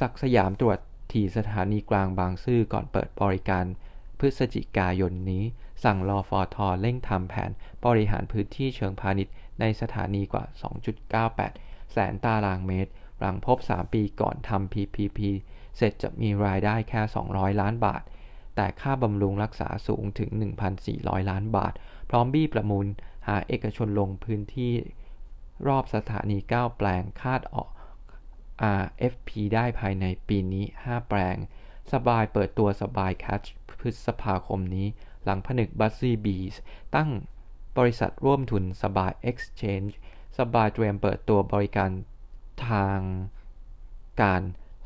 [0.00, 0.78] ศักสยามตรวจ
[1.12, 3.64] ที่สถานีกลางบางซื่อก่อนเปิดบริการ
[4.18, 5.44] พฤศจิกายนนี้
[5.84, 7.50] สั่งรอฟอทอเร่งทำแผน
[7.84, 10.44] บริหารพื้นที่เชิงพาณิชย์ในสถานีกว่า
[11.18, 15.18] 2.98 แสนตารางเมตร หลังพบ 3 ปีก่อนทำ PPP
[15.76, 18.02] เสร็จจะมีรายได้แค่ 200 ล้านบาท
[18.56, 20.30] แต่ค่าบำรุงรักษาสูงถึง
[20.80, 21.72] 1,400 ล้านบาท
[22.10, 22.86] พร้อมบี้ประมูล
[23.28, 24.72] หาเอกชนลงพื้นที่
[25.66, 27.68] รอบสถานี 9 แปลงคาดออก
[28.80, 31.36] RFP ได้ภายในปีนี้ 5 แปลง
[31.92, 33.42] สบายเปิดตัวสบายแคช
[33.80, 34.86] พฤษภาคมนี้
[35.24, 36.54] หลังผนึกบัซซี่บีส
[36.96, 37.10] ตั้ง
[37.78, 39.92] บริษัทร่วมทุนสบาย Exchange
[40.38, 41.90] สบายเตรียมเปิดตัวบริการ
[42.68, 42.98] ทาง
[44.22, 44.42] การ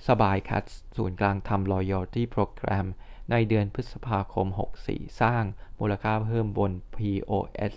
[0.08, 0.64] สบายคัท
[0.96, 2.87] ศูนย์กลางทำ Loyalty Program
[3.30, 4.46] ในเดือนพฤษภาคม
[4.85, 5.44] 64 สร้าง
[5.78, 7.76] มูลค่าเพิ่มบน POS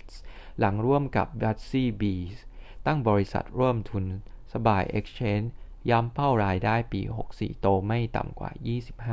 [0.59, 2.37] หลังร่วมกับ b u t s y Bees
[2.85, 4.05] ตั้งบริษัทร่วมทุน
[4.53, 5.47] สบาย Exchange
[5.89, 8.51] ย้ำเป้ารายได้ปี 64 โตไม่ต่ำกว่า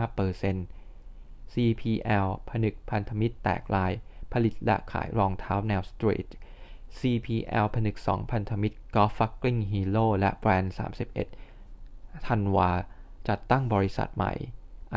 [0.03, 3.93] 25% CPL ผนึกพันธมิตรแตกไลน์
[4.33, 6.27] ผลิตและขายรองเท้าแนว street
[6.99, 10.75] CPL ผนึก 2 พันธมิตรกอล์ฟฟักกลิ้งฮีโร่และแบรนด์
[11.51, 12.71] 31 ธันวา
[13.29, 14.33] จัดตั้งบริษัทใหม่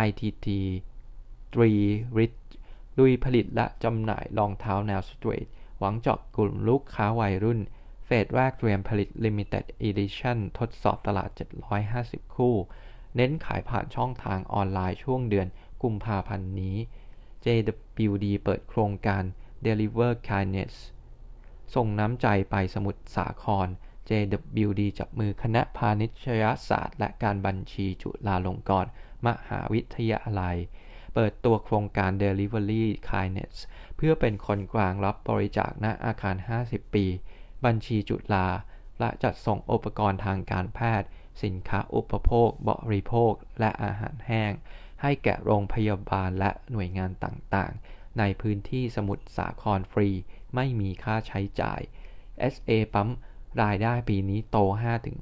[0.07, 0.47] ITT
[1.55, 2.39] 3 Rich
[2.97, 5.47] ลุยผลิตและจำหน่ายรองเท้าแนวสตรีท
[5.79, 7.59] หวังเจาะกลุ่มลูกค้าวัยรุ่น
[8.05, 11.29] เฟสแรกเตรียมผลิต Limited Edition ทดสอบตลาด
[11.83, 12.55] 750 คู่
[13.15, 15.47] เน้นขายผ่านช่องทางออนไลน์ช่วงเดือน
[15.83, 16.77] กุมภาพันธ์นี้
[17.45, 19.23] JWD เปิดโครงการ
[19.65, 20.73] Deliver Kindness
[21.75, 23.67] ส่งน้ำใจไปสมุทรสาคร
[24.09, 28.91] JWD จับมือคณะพาณิชยศาสตร์และการบัญชีจุฬาลงกรณ์
[29.25, 30.57] มหาวิทยาลัย
[31.13, 33.55] เปิดตัวโครงการ Delivery Kindness
[33.95, 37.05] เพื่อเป็นคนกลางรับบริจาคณอาคาร 50 ปี
[37.65, 38.47] บัญชีจุฬา
[38.99, 41.09] และจัดส่งอุปกรณ์ทางการแพทย์
[41.43, 44.53] สินค้าอุปโภค บริโภค และอาหารแห้ง
[45.01, 50.09] ให้แก่โรงพยาบาลและหน่วยงานต่างๆ ในพื้นที่สมุทรสาครฟรี
[50.55, 51.81] ไม่มีค่าใช้จ่าย
[52.53, 53.09] SA ปั๊ม
[53.63, 54.57] รายได้ปีนี้โต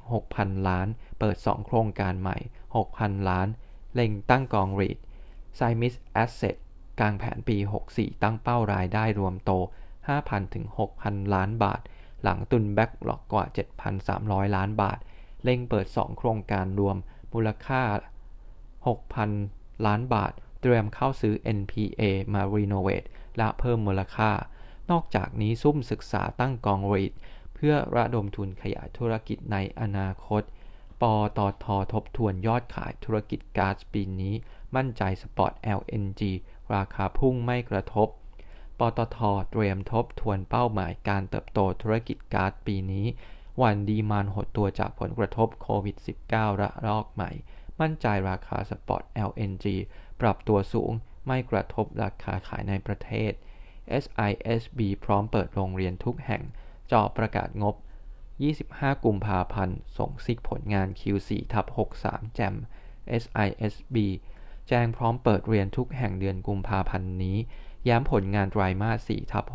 [0.02, 0.88] 5-6,000 ล้าน
[1.19, 2.38] เปิด 2 โครงการใหม่
[2.84, 3.48] 6,000 ล้าน
[3.93, 4.98] เล็งตั้งกอง REIT
[5.56, 6.56] ไซมิสแอสเสท
[7.00, 7.58] กางแผนปี
[7.91, 9.52] 64 ตั้งเป้ารายได้รวมโต
[10.41, 11.82] 5,000-6,000 ล้านบาท
[12.24, 13.46] หลังตุน backlog กว่า
[14.00, 15.00] 7,300 ล้านบาท
[15.44, 16.98] เร่งเปิด 2 โครงการรวม
[17.34, 17.82] มูลค่า
[19.06, 20.32] 6,000 ล้านบาท
[20.62, 22.02] เตรียมเข้าซื้อ NPA
[22.34, 23.04] มา renovate
[23.38, 24.32] และเพิ่มมูลค่า
[24.92, 27.13] นอกจากนี้ซุ่มศึกษาตั้งกอง REIT
[27.56, 30.42] เพื่อระดมทุนขยายธุรกิจในอนาคต
[31.02, 31.04] ป
[31.38, 31.66] ตท.
[31.94, 34.34] ทบทวนยอดขายธุรกิจก๊าซปีนี้
[34.76, 36.22] มั่นใจสปอร์ต LNG
[36.76, 38.08] ราคาพุ่งไม่กระทบ
[38.98, 39.18] ปตท.
[39.52, 43.06] เตรียมทบทวนเป้าหมายการเติบโตธุรกิจก๊าซปีนี้
[43.62, 45.96] หวั่น demand หดตัวจากผลกระทบโควิด
[46.30, 47.32] -19 ระลอกใหม่
[47.80, 49.65] มั่นใจราคาสปอต LNG
[50.22, 50.91] ปรับตัวสูง
[51.28, 53.32] ไม่กระทบราคาขายในประเทศ
[54.04, 56.43] SISB พร้อมเปิดโรงเรียนทุกแห่ง
[56.91, 57.76] จอประกาศงบ
[58.39, 61.65] 25 กุมภาพันธ์ ส่งซิกผลงาน Q4 ทับ
[62.00, 62.56] 63 แจม
[63.22, 63.96] SISB
[64.67, 67.38] แจ้งพร้อมเปิดเรียนทุกแห่งเดือนกุมภาพันธ์นี้
[67.88, 69.46] ย้ำผลงานไตรมาส4ทับ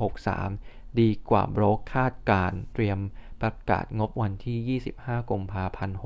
[0.44, 2.98] 63 ดีกว่าโบรกคาดการเตรียม
[3.40, 5.96] ประกาศงบวันที่ 25 กุมภาพันธ์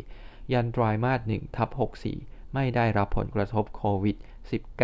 [0.00, 1.68] 64 ยันไตรมาส1ทับ
[2.12, 4.16] 64 ไม่ได้รับผลกระทบโควิด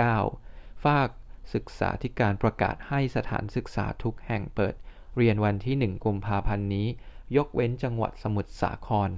[0.09, 1.09] -19 ฟาก
[1.55, 4.75] ศึกษาธิการประกาศให้สถานศึกษาทุกแห่งเปิด
[5.17, 6.89] เรียนวันที่ 1 กุมภาพันธ์นี้
[7.37, 9.11] ยกเว้นจังหวัดสมุทรสาคร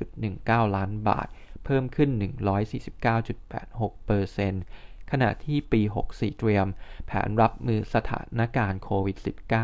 [0.00, 1.28] 420.19 ล้านบาท
[1.64, 6.66] เพิ่มขึ้น 149.86%ขณะที่ปี 64 เตรียม
[7.06, 9.16] แผนรับมือสถานการณ์โควิด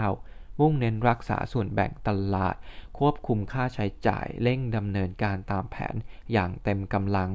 [0.06, 2.56] -19 มุ่งเน้นรักษาส่วนแบ่งตลาด
[2.98, 5.94] ควบคุมค่าใช้จ่ายเร่งดำเนินการตามแผน
[6.32, 7.30] อย่างเต็มกำลัง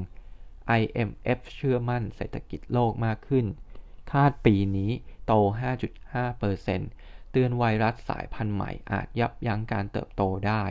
[0.82, 3.46] IMF เชื่อมั่นเศรษฐกิจโลกมากขึ้น
[4.12, 4.92] คาดปีนี้
[5.26, 5.34] โต
[6.12, 6.82] 5.5%ต
[7.32, 10.64] เตือนไวรัสสายพันธุ์ใหม่อาจยับยั้งการเติบโตได้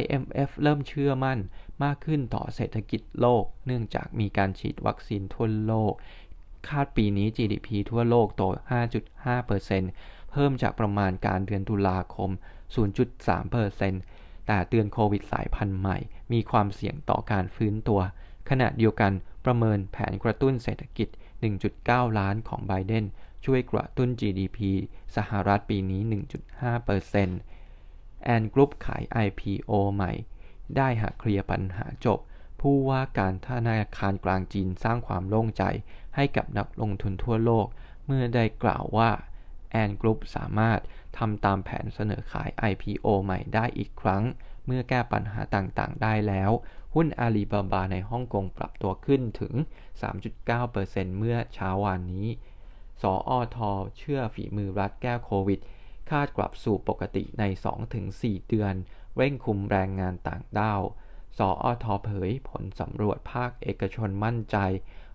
[0.00, 1.38] IMF เริ่มเชื่อมั่น
[1.84, 5.92] มากขึ้นต่อเศรษฐกิจโลก เนื่องจากมีการฉีดวัคซีนทั่วโลก
[6.68, 8.42] คาดปีนี้ GDP ทั่วโลกโต
[9.16, 12.30] 5.5%เพิ่มจากประมาณการเดือนตุลาคม
[12.74, 14.15] 0.3%
[14.46, 15.98] แต่เตือนโควิดสายพันธุ์ใหม่
[16.32, 18.00] มีความเสี่ยงต่อการฟื้นตัว
[18.50, 19.12] ขณะเดียวกัน
[19.44, 21.08] ประเมินแผนกระตุ้นเศรษฐกิจ
[21.62, 23.04] 1.9 ล้านของไบเดน
[23.44, 24.58] ช่วยกระตุ้น GDP
[25.16, 26.02] สหรัฐปีนี้
[26.92, 30.12] 1.5%แอนกรุ๊ปขาย IPO ใหม่
[30.76, 32.18] ได้หากเคลียร์ปัญหาจบ
[32.60, 35.64] ผู้ว่าการธนาคารกลางจีนสร้างความโล่งใจ
[36.16, 37.66] ให้กับนักลงทุนทั่วโลก
[38.06, 39.10] เมื่อได้กล่าวว่า
[39.70, 40.80] แอนกรุ๊ปสามารถ
[41.18, 44.24] ทำตามแผนเสนอขาย IPO ใหม่ได้อีกครั้ง
[44.66, 46.50] เมื่อแก้ปัญหาต่างๆ ได้แล้ว
[46.94, 49.54] หุ้นอาลีบาบาในฮ่องกงปรับตัวขึ้นถึง
[50.36, 52.28] 3.9%เมื่อเช้าวานนี้
[53.02, 55.60] สออทอเชื่อฝีมือรัฐแก้โควิด
[56.10, 57.44] คาดกลับสู่ปกติใน
[57.96, 58.74] 2-4 เดือน
[59.16, 60.82] เร่งคุมแรงงานต่างด้าว
[61.38, 64.56] สออทอเผยผลสำรวจภาคเอกชนมั่นใจ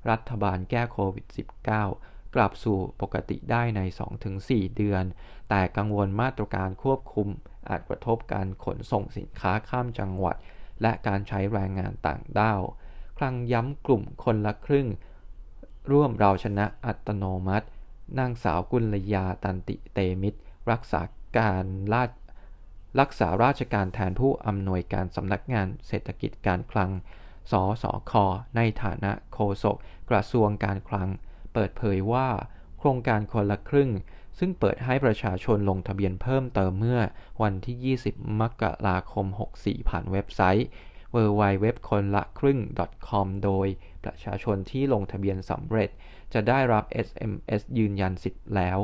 [0.10, 1.26] รัฐบาลแก้โควิด
[1.74, 3.82] -19 กลับสู่ปกติได้ใน
[4.30, 5.04] 2-4 เดือน
[5.50, 7.28] แต่กังวลมาตรการควบคุม
[7.70, 10.36] อาจกระทบการขนส่งสินค้าข้ามจังหวัด
[10.82, 12.62] และการใช้แรงงานต่างด้าว
[13.18, 14.88] ครั้งย้ำกลุ่มคนละครึ่ง
[15.92, 17.68] ร่วมเราชนะอัตโนมัติ
[18.18, 20.40] นางสาวกุลยาตันติเตมิตร
[20.72, 21.02] รักษา
[21.38, 22.10] การราช
[23.00, 26.92] รักษาราชการแทนผู้อำนวยการสำนักงานเศรษฐกิจการคลัง
[27.52, 28.14] สสค
[28.56, 29.78] ในฐานะโฆษก
[30.10, 31.10] กระทรวงการคลัง
[31.54, 32.28] เปิดเผยว่า
[32.80, 33.92] โครงการคนละครึ่ง
[34.40, 37.02] ซึ่งเปิดให้ประชาชนลงทะเบียนเพิ่มเติมเมื่อ
[37.42, 39.26] วันที่ 20 มกราคม
[39.58, 40.68] 64 ผ่านเว็บไซต์
[41.16, 42.60] w w w คนละครึ่ง
[43.08, 43.68] .com โดย
[44.04, 45.90] ประชาชนที่ลงทะเบียนสำเร็จ
[46.34, 48.80] จะได้รับ SMS ยืนยันสิทธิ์แล้ว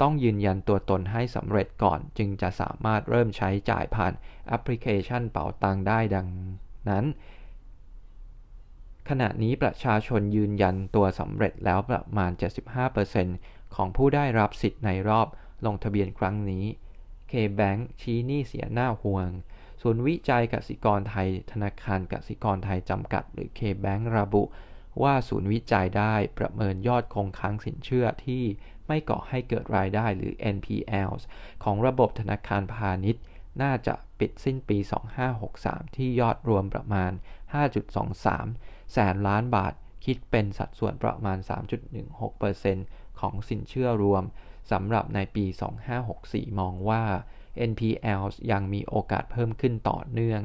[0.00, 4.12] ต้องยืนยันตัวตนให้สำเร็จก่อน จึงจะสามารถเริ่มใช้จ่ายผ่าน
[4.48, 6.26] แอปพลิเคชันเป๋าตังได้ดัง
[6.88, 7.04] นั้น
[9.08, 12.30] ขณะนี้ประชาชนยืนยันตัวสำเร็จแล้วประมาณ
[13.02, 15.26] 75%ของผู้ได้รับสิทธิ์ในรอบ
[15.66, 16.64] ลงทะเบียนครั้งนี้
[17.30, 19.28] K-Bank ชี้หนี้เสียหน้าห่วง
[19.82, 24.42] ศูนย์วิจัยกสิกรไทย ธนาคารกสิกรไทยจำกัด หรือ K-Bank ระบุ
[25.02, 28.44] ว่าศูนย์วิจัยได้ประเมินยอดคงค้างสินเชื่อที่
[28.86, 31.22] ไม่ก่อให้เกิดรายได้หรือ NPLs
[31.64, 33.22] ของระบบธนาคารพาณิชย์
[33.62, 34.78] น่าจะ ปิดสิ้นปี
[35.40, 37.12] 2563 ที่ยอดรวมประมาณ
[38.02, 39.72] 5.23 แสนล้านบาท
[40.04, 41.38] คิดเป็นสัดส่วนประมาณ
[42.28, 44.24] 3.16%ของสินเชื่อรวม
[44.72, 45.44] สำหรับในปี
[46.02, 47.02] 2564 มองว่า
[47.70, 50.40] NPL ยังมีโอกาสเพิ่มขึ้นต่อเนื่อง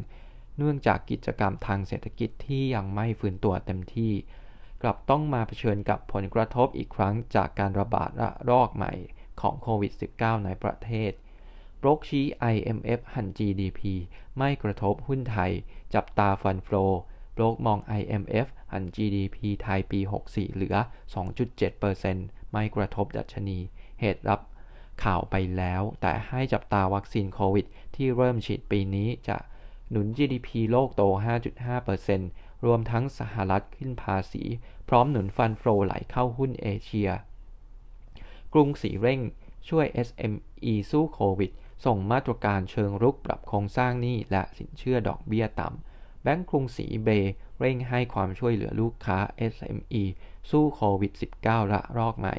[0.58, 4.14] เนื่องจากกิจกรรมทางเศรษฐกิจที่ยังไม่ฟื้นตัวเต็มที่
[4.84, 8.94] กลับต้องมาเผชิญกับผลกระทบอีกครั้งจากการระบาดระลอกใหม่
[9.42, 11.12] ของโควิด -19 ในประเทศ
[11.80, 13.82] โบรกชี้ IMF หัน GDP
[14.38, 15.52] ไม่กระทบหุ้นไทย
[15.94, 16.70] จับตาฟันโฟ
[17.36, 20.76] บรกมอง IMF หัน GDP ไทยปี 64 เหลือ
[21.64, 23.60] 2.7%ไม่กระทบดัชนี
[24.00, 24.40] เหตุรับ
[25.04, 29.38] ข่าวไปแล้ว แต่ให้จับตาวัคซีนโควิด ที่เริ่มฉีดปีนี้จะ
[29.90, 31.04] หนุน GDP โลกโต
[31.84, 34.44] 5.5%รวมทั้งสหรัฐขึ้นภาษี
[34.90, 37.10] พร้อมหนุนฟันโฟไหลเข้าหุ้นเอเชีย
[38.54, 39.22] กรุงศรีเร่ง
[39.70, 41.52] ช่วย SME สู้โควิด
[41.86, 47.10] ส่งมาตรการเชิงรุกปรับโครงสร้างหนี้และสินเชื่อดอกเบี้ยต่ำ แบงก์กรุงศรีเบ
[47.60, 49.18] เร่งให้ความช่วยเหลือลูกค้า
[49.54, 50.04] SME
[50.50, 51.12] สู้โควิด
[51.44, 52.36] -19 ระลอกใหม่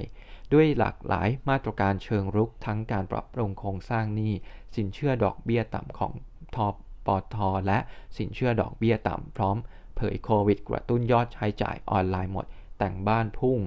[0.53, 4.35] ด้วยหลากหลายมาตรการเชิงรุกทั้งการปรับปรุงโครงสร้างหนี้
[4.77, 6.13] สินเชื่อดอกเบี้ยต่ำของ
[6.55, 6.69] ทอ
[7.07, 7.79] ปอทอและ
[8.19, 9.57] สินเชื่อดอกเบี้ยต่ำพร้อม
[9.97, 12.47] เผยโควิด กระตุ้นยอดใช้จ่ายออนไลน์หมด
[12.79, 13.59] แต่งบ้านพุ่ง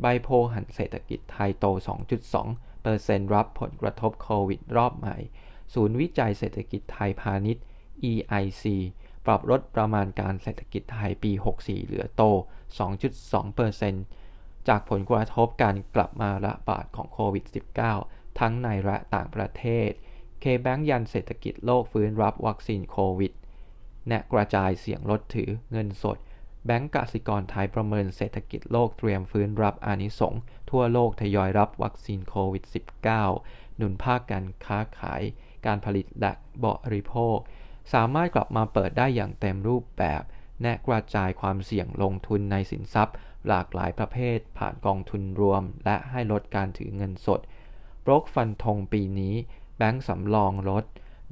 [0.00, 1.66] ใบโพหันเศรษฐกิจไทยโต
[2.24, 5.16] 2.2 เปอร์เซ็นต์รับผลกระทบโควิดรอบใหม่
[5.74, 7.64] ศูนย์วิจัยเศรษฐกิจไทยพาณิชย์
[8.10, 8.64] EIC
[9.26, 12.22] ปรับลดประมาณการเศรษฐกิจไทยปี 64 เหลือโต
[12.88, 14.04] 2.2%เปอร์เซ็นต์
[14.68, 17.44] จากผลกระทบการกลับมาระบาดของโควิด
[17.92, 19.90] -19 ทั้งในและต่างประเทศ
[20.42, 23.32] K-Bank ยันเศรษฐกิจโลกฟื้นรับวัคซีนโควิด
[24.08, 26.18] แนะกระจายเสียงลดถือเงินสด
[26.66, 30.34] แบงก์กสิกรไทยประเมินเศรษฐกิจโลกเตรียมฟื้นรับอานิสง
[30.70, 32.64] ทั่วโลกทยอยรับวัคซีนโควิด
[33.20, 35.22] -19 หนุนภาคการค้าขาย
[35.66, 36.32] การผลิตและ
[36.64, 37.36] บริโภค
[37.92, 40.22] สามารถกลับมาเปิดได้อย่างเต็มรูปแบบ
[40.62, 43.16] แนะกระจายความเสี่ยงลงทุนในสินทรัพย์
[43.48, 47.40] หลากหลายประเภท ผ่านกองทุนรวม และให้ลดการถือเงินสด
[48.02, 49.34] โบรกฟันธงปีนี้
[49.76, 50.84] แบงก์สำรองลด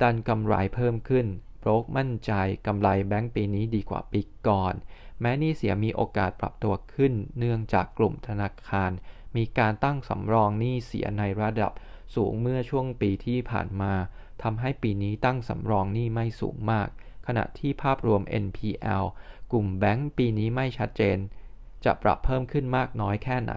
[0.02, 1.26] ดันกำไรเพิ่มขึ้น
[1.60, 2.32] โบรกมั่นใจ
[2.66, 4.74] กำไรแบงก์ปีนี้ดีกว่าปีก่อน
[5.22, 8.90] แม้นี่เสียมีโอกาสปรับตัวขึ้น เนื่องจากกลุ่มธนาคาร
[9.36, 11.72] มีการตั้งสำรองหนี้เสียในระดับ
[12.14, 13.92] สูงเมื่อช่วงปีที่ผ่านมา
[14.42, 16.88] ทำให้ปีนี้ตั้งสำรองหนี้ไม่สูงมาก
[17.26, 19.04] ขณะที่ภาพรวม NPL
[19.52, 21.18] กลุ่มแบงก์ปีนี้ไม่ชัดเจน
[21.84, 23.52] จะปรับเพิ่มขึ้นมากน้อยแค่ไหน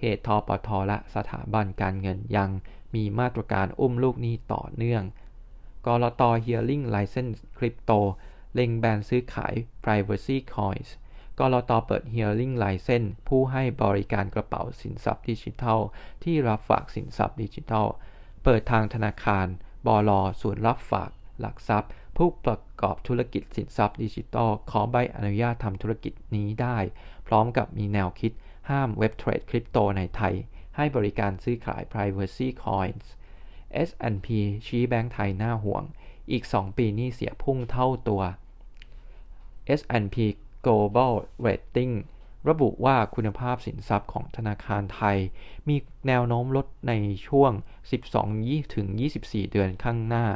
[0.00, 2.50] เหตุทปทและสถาบันการเงินยัง
[2.94, 5.02] มีมาตรการอุ้มลูกหนี้ต่อเนื่อง
[5.86, 8.00] กรต Hearing License Crypto
[8.54, 10.90] เล็งแบนซื้อขาย Privacy Coins
[11.38, 15.80] กรตเปิด Hearing License ผู้ให้บริการกระเป๋าสินทรัพย์ดิจิทัล
[16.24, 17.86] ที่รับฝากสินทรัพย์ดิจิทัล
[18.44, 19.46] เปิดทางธนาคาร
[19.86, 26.78] บลส่วนรับฝาก หลักทรัพย์ ผู้ประกอบธุรกิจสินทรัพย์ดิจิทัล ขอใบอนุญาตทำธุรกิจนี้ได้
[27.26, 28.32] พร้อมกับมีแนวคิด
[28.70, 30.34] ห้ามเว็บเทรดคริปโตในไทย
[30.76, 33.06] ให้บริการซื้อขาย Privacy Coins
[33.88, 34.28] S&P
[34.66, 35.84] ชี้แบงก์ไทยน้าห่วง
[36.30, 38.22] อีก 2 ปีนี้เสียพุ่งเท่าตัว
[39.78, 40.16] S&P
[40.64, 41.12] Global
[41.46, 41.94] Rating
[42.48, 45.18] ระบุว่าคุณภาพสินทรัพย์ของธนาคารไทย
[45.68, 45.76] มี
[46.08, 46.92] แนวโน้มลดใน
[47.28, 47.52] ช่วง
[48.32, 50.26] 12-24 เดือนข้างหน้า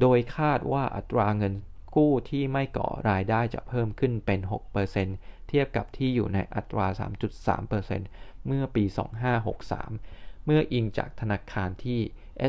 [0.00, 1.54] โดยคาดว่าอัตราเงิน
[1.96, 4.40] กู้ที่ไม่ก่อรายได้จะเพิ่มขึ้นเป็น
[4.94, 6.86] 6%เทียบกับที่อยู่ในอัตรา
[7.66, 8.84] 3.3%เมื่อปี
[9.64, 12.00] 2563 เมื่ออิงจากธนาคารที่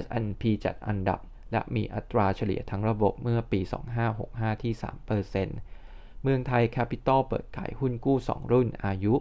[0.04, 1.20] S&P จัดอันดับ
[1.52, 3.62] และมีอัตราเฉลี่ยทั้งระบบเมื่อปี
[4.12, 5.77] 2565 ที่ 3%
[6.24, 9.14] เมืองไทยแคปิตอลเปิดขายหุ้นกู้ 2 รุ่นอายุ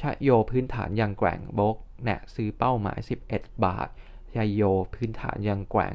[0.02, 3.00] ชโยพื้นฐานยังแกว่งโบกแนะซื้อเป้าหมาย
[3.30, 3.88] 11 บาท
[4.34, 4.62] ชโย
[4.94, 5.94] พื้นฐานยังแกว่ง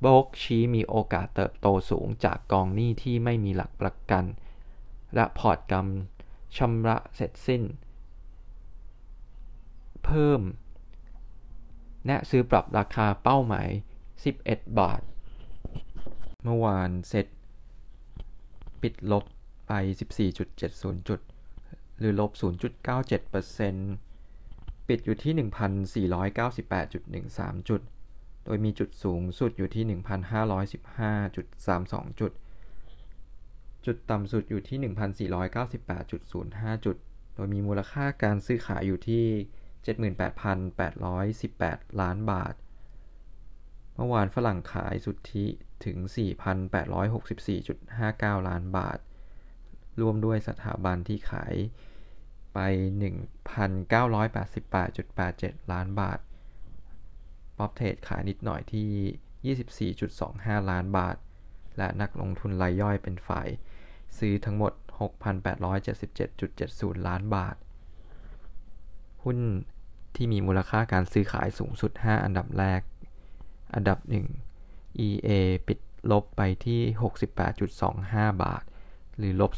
[0.00, 4.24] โบกชี้มีโอกาสเติบโตสูงจากกองหนี้ที่ไม่มีหลักประกัน
[5.14, 7.62] และพอร์ตกำชำระเสร็จสิ้น
[10.04, 10.40] เพิ่ม
[12.06, 13.68] แนะซื้อปรับราคาเป้าหมาย
[14.22, 15.00] 11 บาท
[16.44, 17.26] เมื่อวานเซ็ต
[18.82, 19.24] ปิดลบ
[19.68, 19.72] ไป
[20.38, 21.20] 14.70 จุด
[21.98, 25.32] หรือลบ 0.97%ปิดอยู่ที่
[25.96, 27.80] 1,498.13 จุด
[28.44, 32.32] โดยมีจุดสูงสุดอยู่ที่ 1,515.32 จุด
[33.86, 34.78] จุดต่ำสุดอยู่ที่
[35.30, 36.96] 1,498.05 จุด
[37.34, 39.24] โดยมีมูลค่าการซื้อขายอยู่ที่
[40.86, 42.54] 78,818 ล้านบาท
[43.94, 45.46] เมื่อวานฝรั่งขายสุทธิ
[45.84, 45.96] ถึง
[47.22, 48.98] 4,864.59 ล้านบาท
[50.00, 51.54] รวมด้วยสถาบันที่ขาย
[52.54, 52.58] ไป
[53.56, 56.18] 1,988.87 ล้านบาท
[57.58, 61.16] ป๊อปเทรดขายนิดหน่อยที่ 24.25 ล้านบาท
[61.78, 63.48] และนักลงทุนรายย่อยเป็นฝ่าย
[64.18, 64.72] ซื้อทั้งหมด
[65.88, 67.56] 6,877.70 ล้านบาท
[69.22, 69.38] หุ้น
[70.14, 72.80] ที่มีมูลค่าการซื้อขายสูงสุด 5 อันดับแรก
[73.74, 73.98] อันดับ
[74.52, 75.28] 1 EA
[75.68, 75.78] ปิด
[76.10, 76.80] ลบไปที่
[77.66, 78.64] 68.25 บาท
[79.18, 79.52] หรือลบ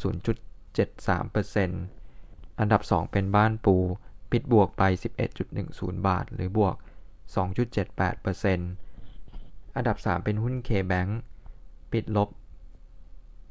[0.87, 3.77] 0.73%อันดับ 2 เป็นบ้านปู
[4.31, 4.83] ปิดบวกไป
[5.44, 6.75] 11.10 บาท หรือบวก
[7.35, 11.11] 2.78%อันดับ 3 เป็นหุ้น K-Bank
[11.92, 12.29] ปิดลบ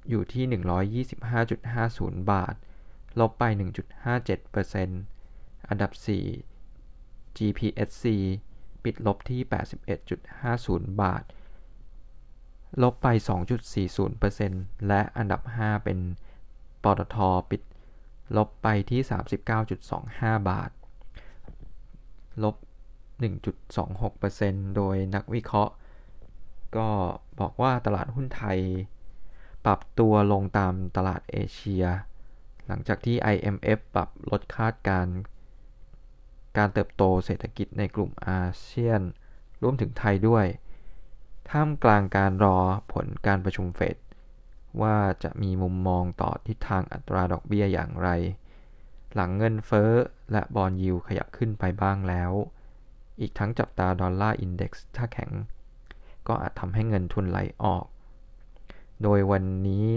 [0.10, 0.46] อยู่ที่
[1.36, 2.56] 125.50 บาท
[3.20, 3.44] ลบไป
[4.16, 5.92] 1.57%อันดับ
[6.66, 8.06] 4 GPSC
[8.84, 9.42] ปิดลบที่
[10.22, 11.24] 81.50 บาท
[12.84, 13.08] ลบไป
[13.78, 16.00] 2.40%และอันดับ 5 เป็น
[16.84, 17.18] ปตท
[17.50, 17.62] ปิด
[18.38, 19.02] ลบไปที่
[19.76, 20.72] 39.25 บาท
[22.44, 22.56] ลบ
[23.66, 25.74] 1.26%โดยนักวิเคราะห์
[26.78, 26.90] ก็
[27.40, 28.60] บอกว่าตลาดหุ้นไทย
[29.66, 31.86] ปรับตัวลงตามตลาดเอเชีย
[32.68, 35.08] หลังจากที่ IMF ปรับลดคาดการ
[36.58, 39.02] การเติบโตเศรษฐกิจในกลุ่มอาเซียน
[39.64, 40.46] รวมถึงไทยด้วย
[41.52, 42.58] ท่ามกลางการรอ
[42.94, 43.98] ผลการประชุมเฟด
[44.82, 48.10] ว่าจะมีมุมมองต่อทิศทางอัตราดอกเบี้ยอย่างไร
[49.14, 49.92] หลังเงินเฟ้อ
[50.32, 52.32] และบอลยิวขยับขึ้นไปบ้างแล้ว
[53.20, 55.32] อีกทั้งจับตาดอลลาร์อินเด็กซ์ถ้าแข็ง
[56.28, 57.86] ก็อาจทำให้เงินทุนไหลออก
[59.04, 59.88] โดยวันนี้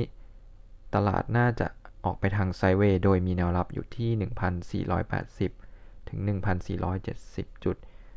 [0.94, 1.66] ตลาดน่าจะ
[2.04, 4.84] ออกไปทางไซเวย์โดยมีแนวรับอยู่ที่
[5.50, 6.18] 1,480 ถึง
[6.92, 7.76] 1,470 จุด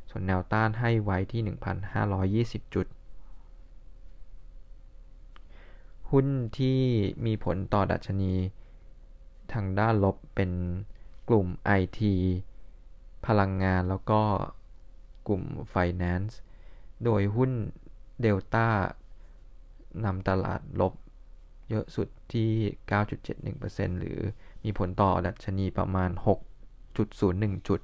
[0.10, 1.42] ส่วนแนวต้านให้ไว้ที่
[2.64, 2.88] 1,520 จุด
[6.14, 6.28] หุ้น
[6.60, 6.80] ที่
[7.26, 8.34] มีผลต่อดัชนี
[9.54, 10.52] ทางด้านลบเป็น
[11.30, 11.48] กลุ่ม
[11.80, 12.00] IT
[13.26, 14.22] พลังงานแล้วก็
[15.28, 15.44] กลุ่ม
[15.74, 16.34] Finance
[17.04, 17.52] โดยหุ้น
[18.22, 18.68] เดลต้า
[20.06, 20.94] นำตลาดลบ
[21.70, 22.52] เยอะสุดที่
[23.30, 24.20] 9.71%หรือ
[24.64, 26.10] มีผลต่อดัชนีประมาณ
[26.90, 27.82] 6.01 จุด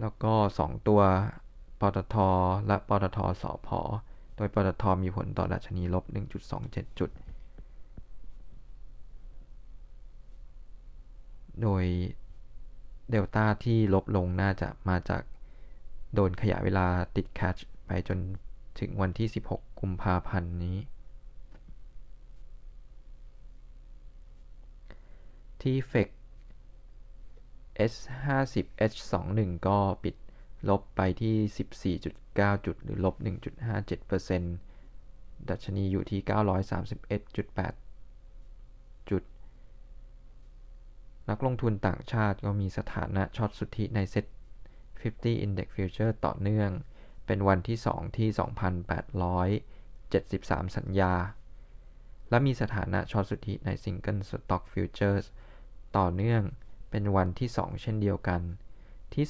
[0.00, 1.00] แล้วก็ 2 ตัว
[1.80, 2.16] ปตท
[2.66, 3.80] และปตทสอพอ
[4.40, 6.04] ดยปตทมีผลต่อดัชนีลบ
[6.52, 7.10] 1.27 จุด
[11.62, 11.84] โดย
[13.10, 15.22] เดลต้าที่ลบลงน่าจะมาจาก
[16.14, 16.86] โดนขยายเวลา
[17.16, 18.18] ติดแคชไปจน
[18.80, 20.78] ถึงวันที่ 16 กุมภาพันธ์นี้
[25.62, 26.08] ที่เฟก
[27.92, 28.54] S50
[28.90, 30.14] H21 ก็ปิด
[30.68, 33.14] ลบไปที่ 14.9 จุด หรือลบ
[34.52, 36.20] 1.57%ดัชนีอยู่ที่
[37.26, 39.22] 931.8 จุด
[41.28, 44.26] นักลงทุนต่างชาติก็มีสถานะช็อตสุทธิในเซ็ต
[45.00, 46.70] 50 Index Future ต่อเนื่อง
[47.26, 48.28] เป็นวันที่ 2 ที่
[50.40, 51.14] 2,873 สัญญา
[52.30, 55.26] และมีสถานะช็อตสุทธิใน Single Stock Futures
[55.98, 56.42] ต่อเนื่อง
[56.90, 58.42] เป็นวันที่ 2 เช่นเดียวกัน
[59.14, 59.24] ที่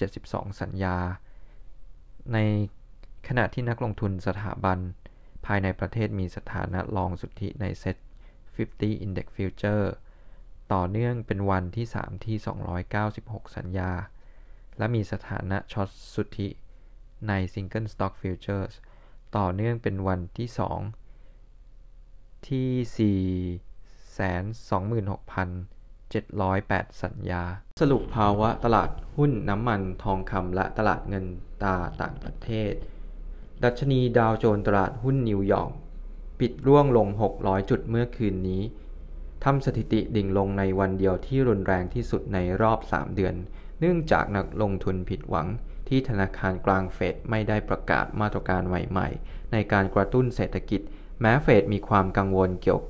[0.00, 0.96] 2,072 สัญญา
[2.32, 2.38] ใน
[3.28, 4.78] ขณะที่นักลงทุนสถาบัน
[5.46, 7.96] ภายในประเทศมีสถานะรองสุทธิในเซ็ต
[8.54, 9.84] 50 Index Future
[10.72, 12.36] ต่อเนื่องเป็นวันที่ 3 ที่
[12.96, 13.92] 296 สัญญา
[14.78, 16.48] และมีสถานะช็อตสุทธิ
[17.28, 18.74] ใน Single Stock Futures
[19.36, 20.48] ต่อเนื่องเป็นวันที่
[21.68, 22.68] 2 ที่
[26.12, 27.42] 708 สัญญา
[27.80, 31.26] สรุปภาวะตลาดหุ้นน้ำมันทองคำและตลาดเงิน
[31.62, 32.72] ตาต่างประเทศ
[33.64, 35.72] ดัชนีดาวโจนส์ตลาดหุ้นนิวยอร์ก
[36.40, 37.08] ปิดร่วงลง
[37.40, 38.62] 600 จุดเมื่อคืนนี้
[39.44, 43.34] ทำสถิติดิ่งลงในวันเดียวที่รุนแรงที่สุดในรอบ 3 เดือน
[43.80, 45.46] เนื่องจากนักลงทุนผิดหวัง
[45.88, 50.80] ที่ธนาคารกลางเฟดไม่ได้ประกาศมาตรการใหม่ๆ ในการกระตุ้นเศรษฐกิจ
[51.20, 52.80] แม้เฟดมีความกังวลเกี่ยว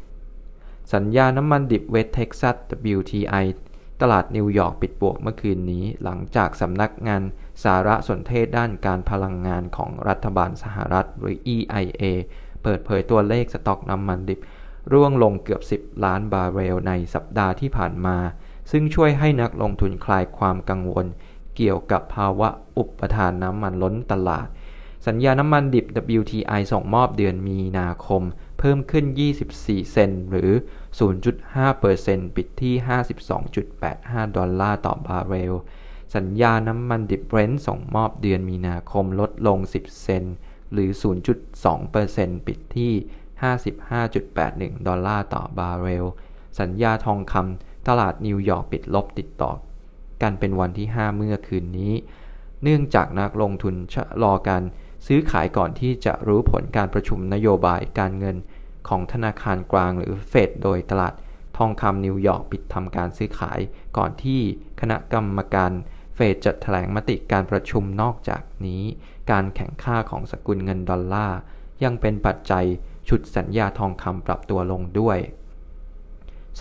[0.06, 2.56] 2.61%สัญญาน้ำมันดิบเวสเท็กซัส
[2.98, 3.46] WTI
[4.02, 7.22] ตลาดนิวยอร์กปิดบวกเมื่อคืนนี้หลังจากสำนักงาน
[7.64, 12.04] สารสนเทศด้านการพลังงานของรัฐบาลสหรัฐหรือ EIA
[12.64, 14.40] เปิดเผยตัวเลขสต็อกน้ำมันดิบ
[14.94, 18.18] ร่วงลงเกือบ 10 ล้านบาร์เรลในสัปดาห์ที่ผ่านมา
[18.72, 21.06] ซึ่งช่วยให้นักลงทุนคลายความกังวล
[21.56, 24.48] เกี่ยวกับภาวะอุปทานน้ำมันล้นตลาด
[25.08, 25.86] สัญญาน้ำมันดิบ
[26.20, 28.24] WTI ส่งมอบเดือนมีนาคม
[28.60, 29.06] เพิ่มขึ้น
[29.50, 30.52] 24 เซนต์หรือ
[31.64, 32.74] 0.5%ปิดที่
[33.56, 35.54] 52.85 ดอลลาร์ต่อบาร์เรล
[36.16, 40.24] สัญญาน้ำมันดิบเบรนท์ส่งมอบเดือนมีนาคมลดลง 10 เซนต์
[40.72, 40.90] หรือ
[41.68, 42.94] 0.2%ปิดที่
[43.70, 46.06] 55.81 ดอลลาร์ต่อบาร์เรล
[46.60, 49.52] สัญญาทองคำตลาดนิวยอร์กปิดลบติดต่อ
[50.22, 51.94] กันเป็นวันที่ 5 เมื่อคืนนี้
[52.64, 54.64] เนื่องจากนักลงทุนชะลอการ
[55.08, 58.38] ซื้อขายก่อนที่จะรู้ผลการประชุมนโยบายการเงิน
[58.88, 61.14] ของธนาคารกลางหรือเฟดโดยตลาด
[61.58, 63.60] ทองคำนิวยอร์กปิดทำการซื้อขาย
[63.98, 64.42] ก่อนที่
[64.82, 65.72] คณะกรรมการ
[66.20, 68.84] เฟดจะแถลงมติการประชุมนอกจากนี้
[69.32, 71.40] การแข็งค่าของสกุลเงินดอลลาร์
[71.84, 72.66] ยังเป็นปัจจัย
[73.10, 75.18] ฉุดสัญญาทองคำปรับตัวลงด้วย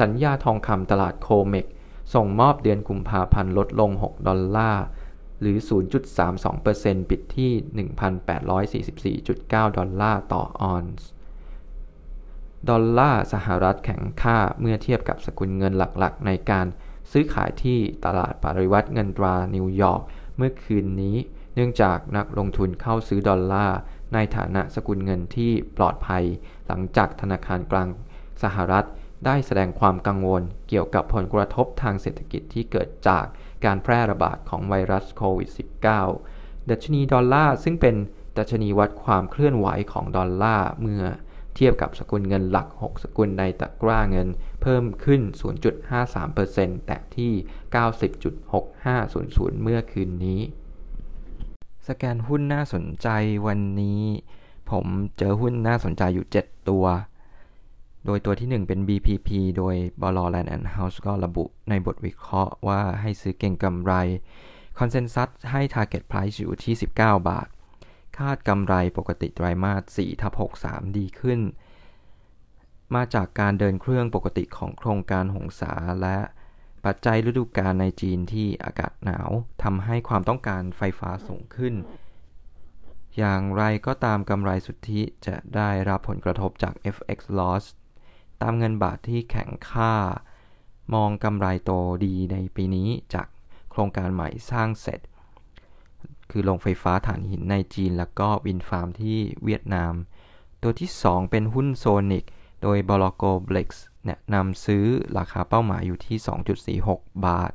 [0.01, 1.67] สัญญาทองคำตลาดโคเมกซ์
[2.15, 4.85] ส่งมอบเดือนกุมภาพันธ์ลดลง 6 ดอลลาร์
[5.41, 5.57] หรือ
[6.35, 7.53] 0.32%ปิดที่
[9.25, 11.09] 1,844.9 ดอลลาร์ต่อออนซ์
[12.69, 16.67] ดอลลาร์สหรัฐแข็งค่าเมื่อเทียบกับสกุลเงินหลักๆ ในการ
[17.13, 20.03] ซื้อขายที่ตลาดปริวรรตเงินตรานิวยอร์ก
[20.37, 21.17] เมื่อคืนนี้
[21.55, 23.79] เนื่องจากนักลงทุนเข้าซื้อดอลลาร์
[24.15, 26.25] ในฐานะสกุลเงินที่ปลอดภัย
[26.67, 27.89] หลังจากธนาคารกลาง
[28.43, 28.87] สหรัฐ
[29.27, 33.25] ได้แสดงความกังวลเกี่ยวกับผลกระทบทางเศรษฐกิจที่เกิดจาก
[33.65, 35.49] การแพร่ระบาดของไวรัสโควิด
[36.09, 37.97] -19 ดัชนีดอลลาร์ซึ่งเป็น
[38.39, 41.03] ดัชนีวัดความเคลื่อนไหวของดอลลาร์เมื่อ
[41.61, 44.29] เทียบกับสกุลเงินหลัก 6 สกุลในตะกร้าเงิน
[44.63, 45.21] เพิ่มขึ้น
[46.05, 47.33] 0.53%แต่ที่
[49.53, 50.41] 90.6500 เมื่อคืนนี้
[51.89, 53.09] สแกนหุ้นน่าสนใจ
[53.47, 54.03] วันนี้
[54.71, 54.87] ผม
[55.19, 56.85] เจอหุ้นน่าสนใจอยู่ 7 ตัว
[58.07, 59.29] โดยตัวที่ 1 เป็น BPP
[59.59, 63.93] โดยบล Land and House ก็ระบุในบทวิเคราะห์ว่าให้ซื้อเก่งกำไร
[64.79, 67.49] คอนเซนแซสให้ Target Price อยู่ที่ 19 บาท
[68.19, 70.33] คาดกำไรปกติไตรมาส4ทับ
[70.65, 71.41] 63 ดีขึ้น
[72.95, 76.19] มาจากการเดินเครื่องปกติของโครงการหงสาและ
[76.85, 79.31] ปัจจัยฤดูกาลในจีนที่อากาศหนาว
[79.63, 81.75] ทำให้ความต้องการไฟฟ้าสูงขึ้น
[83.17, 87.65] อย่างไรก็ตามกำไรสุทธิจะได้รับผลกระทบจาก FX loss
[88.43, 89.95] ตามเงินบาทที่แข็งค่า
[90.95, 91.73] มองกำไรโต
[92.05, 93.29] ดีในปีนี้จาก
[93.71, 95.01] โครงการใหม่สร้างเสร็จ
[96.31, 99.95] คือโรงไฟฟ้าถ่านหินในจีน แล้วก็วินฟาร์มที่เวียดนาม
[100.63, 102.25] ตัวที่ 2 เป็นหุ้นโซนิก
[102.63, 104.85] โดยบลโกเบล็กซ์แนะนำซื้อ
[105.19, 106.19] ราคาเป้าหมายอยู่ที่
[106.87, 107.53] 2.46 บาท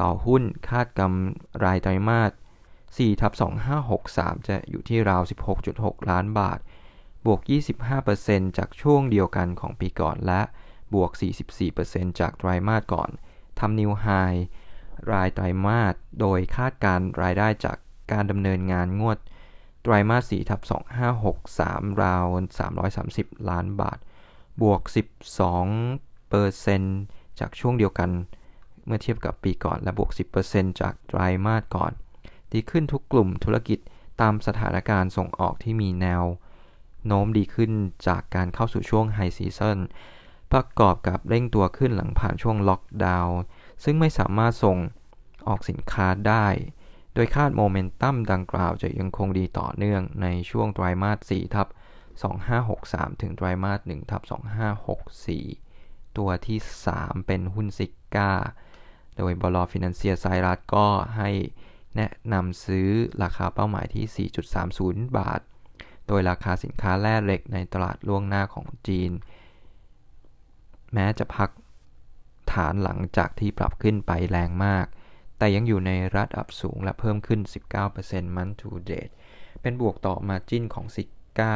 [0.00, 2.32] ต่อหุ้นคาดกำไรไตรมาส
[2.76, 3.32] 4ทับ
[3.90, 5.22] 2563 จะอยู่ที่ราว
[5.66, 6.58] 16.6 ล้านบาท
[7.26, 7.40] บวก
[7.98, 10.40] 25%จากช่วงเดียวกันของปีก่อนและ
[10.94, 11.10] บวก
[11.64, 13.10] 44%จากไตรมาสก่อน
[13.58, 14.06] ทำ new high
[15.12, 17.76] รายไตรมาส โดยคาดการรายได้จาก
[18.12, 19.18] การดำเนินงานงวด
[19.82, 20.60] ไตรมาส4ทับ
[21.30, 22.26] 2563 ราว
[22.86, 23.98] 330 ล้านบาท
[24.62, 24.80] บวก
[25.54, 26.82] 12เปอร์เซ็นต์
[27.38, 28.10] จากช่วงเดียวกัน
[28.86, 30.10] เมื่อเทียบกับปีก่อน และบวก
[30.44, 31.92] 10%จากไตรมาสก่อน
[32.52, 33.78] ดีขึ้นทุกกลุ่มธุรกิจ
[34.20, 36.24] ตามสถานการณ์ส่งออกที่มีแนว
[37.06, 37.72] โน้มดีขึ้น
[38.08, 39.78] จากการเข้าสู่ช่วง high season
[40.52, 43.38] ประกอบกับเร่งตัวขึ้นหลังผ่านช่วงล็อกดาวน์
[43.84, 44.78] ซึ่งไม่สามารถส่ง
[45.48, 46.46] ออกสินค้าได้
[47.18, 51.68] โดยคาดโมเมนตัมดังกล่าวจะยังคงดีต่อเนื่องในช่วงไตรมาส4ทับ
[52.64, 54.22] 2563 ถึงไตรมาส1ทับ
[55.34, 56.58] 2564 ตัวที่
[56.92, 58.32] 3 เป็นหุ้น ZIGA
[59.16, 61.30] โดยบลฟินันเซียไซรัสก็ให้
[61.96, 62.88] แนะนำซื้อ
[63.22, 64.28] ราคาเป้าหมายที่
[65.06, 65.40] 4.30 บาท
[66.06, 69.10] โดยราคาสินค้าแร่เหล็กในตลาดล่วงหน้าของจีน
[70.94, 71.50] แม้จะพัก
[72.52, 74.86] ฐานหลังจากที่ปรับขึ้นไปแรงมาก
[75.38, 77.40] แต่ยังอยู่ในระดับสูงและเพิ่มขึ้น
[77.88, 79.12] 19% month to date
[79.62, 81.04] เป็นบวกต่อมาจิ้นของซิ
[81.38, 81.54] ก้า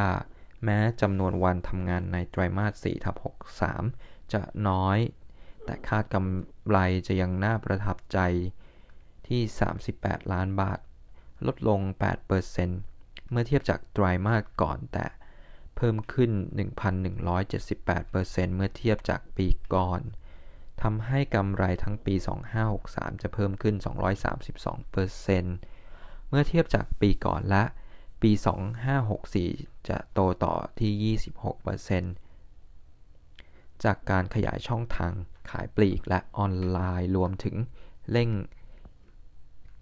[0.65, 3.17] แม้จำนวนวันทำงานในไตรมาส4ทับ
[3.75, 4.99] 63 จะน้อย
[5.65, 8.19] แต่คาดกำไรจะยังน่าประทับใจ
[9.29, 9.41] ที่
[9.89, 10.79] 38 ล้านบาท
[11.47, 11.81] ลดลง
[12.57, 15.07] 8%เมื่อเทียบจากไตรมาสก่อนแต่
[15.77, 16.31] เพิ่มขึ้น
[17.23, 20.01] 1,178%เมื่อเทียบจากปีก่อน
[20.83, 22.15] ทำให้กำไรทั้งปี
[22.69, 23.75] 2563 จะเพิ่มขึ้น
[24.63, 27.65] 232%เมื่อเทียบจากปีก่อนและ
[28.23, 28.31] ปี
[29.11, 31.17] 2564 จะโตต่อที่
[32.35, 35.13] 26%จากการขยายช่องทาง
[35.51, 37.57] ขายปลีกและออนไลน์รวมถึง
[38.11, 38.31] เร่ง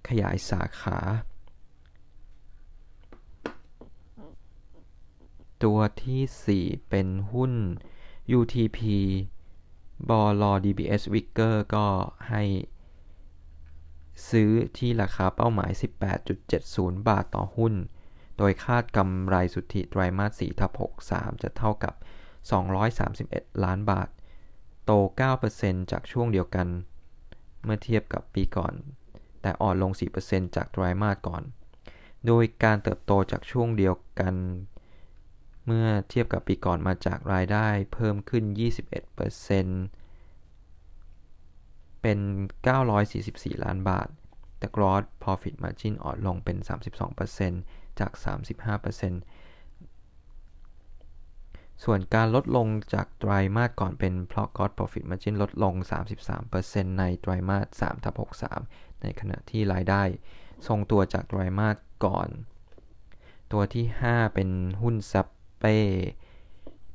[0.08, 0.98] ขยายสาขา
[5.62, 7.52] ตัวที่ 4 เป็นหุ้น
[8.38, 8.78] UTP
[10.08, 11.86] บอล DBS Wicker ก็
[12.28, 12.42] ให้
[14.30, 15.70] ซื้อที่ราคาเป้าหมาย
[16.40, 17.74] 18.70 บาทต่อหุ้น
[18.38, 20.70] โดยคาดกำไรสุทธิไตรมาส4ทับ
[21.06, 21.94] 63 จะเท่ากับ
[22.78, 24.08] 231 ล้านบาท
[24.84, 24.92] โต
[25.42, 26.68] 9%จากช่วงเดียวกัน
[27.64, 28.74] เมื่อเทียบกับปีก่อน
[29.42, 29.92] แต่อ่อนลง
[30.24, 31.42] 4%จากไตรมาสก่อน
[32.26, 34.34] โดยการเติบโตจากช่วงเดียวกัน
[35.72, 38.44] เมื่อเทียบกับปีก่อนมาจากรายได้เพิ่มขึ้น
[40.02, 42.18] 21%เป็น
[42.90, 44.08] 944 ล้านบาท
[44.58, 46.56] แต่ gross profit margin อ่อนลงเป็น
[47.28, 48.12] 32%จาก
[48.98, 55.74] 35%ส่วนการลดลงจากไตรมาสก่อนเป็นเพราะ gross profit margin ลดลง
[56.36, 58.14] 33%ในไตรมาส3ทับ
[58.58, 60.02] 63 ในขณะที่รายได้
[60.66, 62.28] ทรงตัวจากไตรมาสก่อน
[63.52, 64.50] ตัวที่ 5 เป็น
[64.82, 65.26] หุ้นซับ
[65.60, 65.76] เป้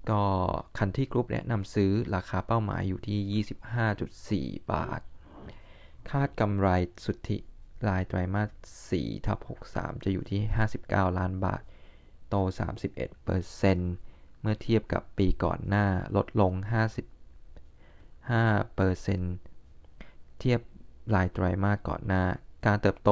[0.09, 0.23] ก็
[0.77, 5.01] คันที่กรุ๊ปแนะนำซื้อราคาเป้าหมายอยู่ที่ 25.4 บาท
[6.09, 6.67] คาดกำไร
[7.05, 7.37] สุทธิ
[7.87, 8.49] รายไตรมาส
[9.01, 9.39] 4ทับ
[9.71, 10.41] 63 จะอยู่ที่
[10.79, 11.61] 59 ล้านบาท
[12.29, 12.35] โต
[12.93, 13.95] 31%เซ็นต์
[14.41, 15.85] เมื่อเทียบกับปีก่อนหน้า
[16.15, 16.59] ลดลง 55%
[20.39, 20.59] เทียบ
[21.15, 22.23] รายไตรมาสก่อนหน้า
[22.65, 23.11] การเติบโต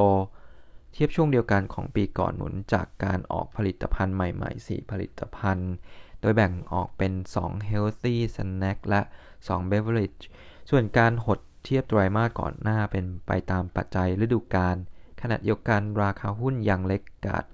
[0.94, 5.72] เทียบช่วงเดียวกันของปีก่อนหนุนจากการออกผลิตภัณฑ์ใหม่ๆ 4 ผลิตภัณฑ์
[6.20, 9.00] โดยแบ่งออกเป็น 2 Healthy Snack และ
[9.38, 10.22] 2 Beverage
[10.70, 14.76] ส่วนการหดเทียบไตรมาสก่อนหน้าเป็นไปตามปัจจัยฤดูกาล
[15.20, 17.44] ขณะเดียวกันราคาหุ้นยังเล็กกาด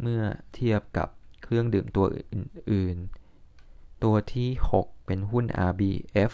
[0.00, 0.22] เมื่อ
[0.54, 1.08] เทียบกับ
[1.42, 2.96] เครื่องดื่มตัวอื่น
[4.04, 4.48] ตัวที่
[4.80, 6.32] 6 เป็นหุ้น RBF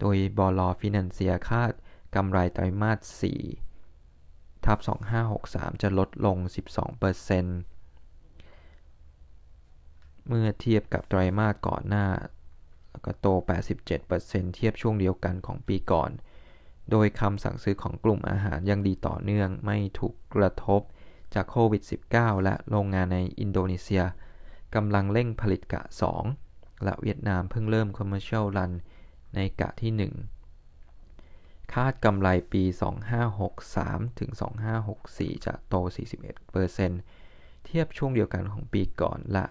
[0.00, 1.72] โดยบลฟินแลนเซียคาด
[2.14, 3.69] กำไรไตรมาส4
[4.70, 4.78] ทับ
[5.30, 6.68] 2563 จะลดลง 12%
[10.28, 12.06] เมื่อเทียบกับไตรมาสก่อนหน้า
[12.90, 13.26] แล้วก็โต
[13.90, 16.10] 87%เทียบช่วงเดียวกันของปีก่อน
[16.90, 20.80] โดยคำสั่งซื้อของกลุ่มอาหารยังดีต่อเนื่องไม่ถูกกระทบ
[21.34, 24.04] จากโควิด -19 และโรงงานในอินโดนีเซีย
[24.74, 25.82] กำลังเร่งผลิตกะ
[26.32, 28.72] 2 และเวียดนามเพิ่งเริ่ม Commercial Run
[29.34, 30.39] ในกะที่ 1
[31.74, 32.62] คาดกำไรปี
[33.42, 34.30] 2563 ถึง
[34.88, 35.74] 2564 จะโต
[36.50, 39.44] 41%เทียบช่วงเดียวกันของปีก่อนและ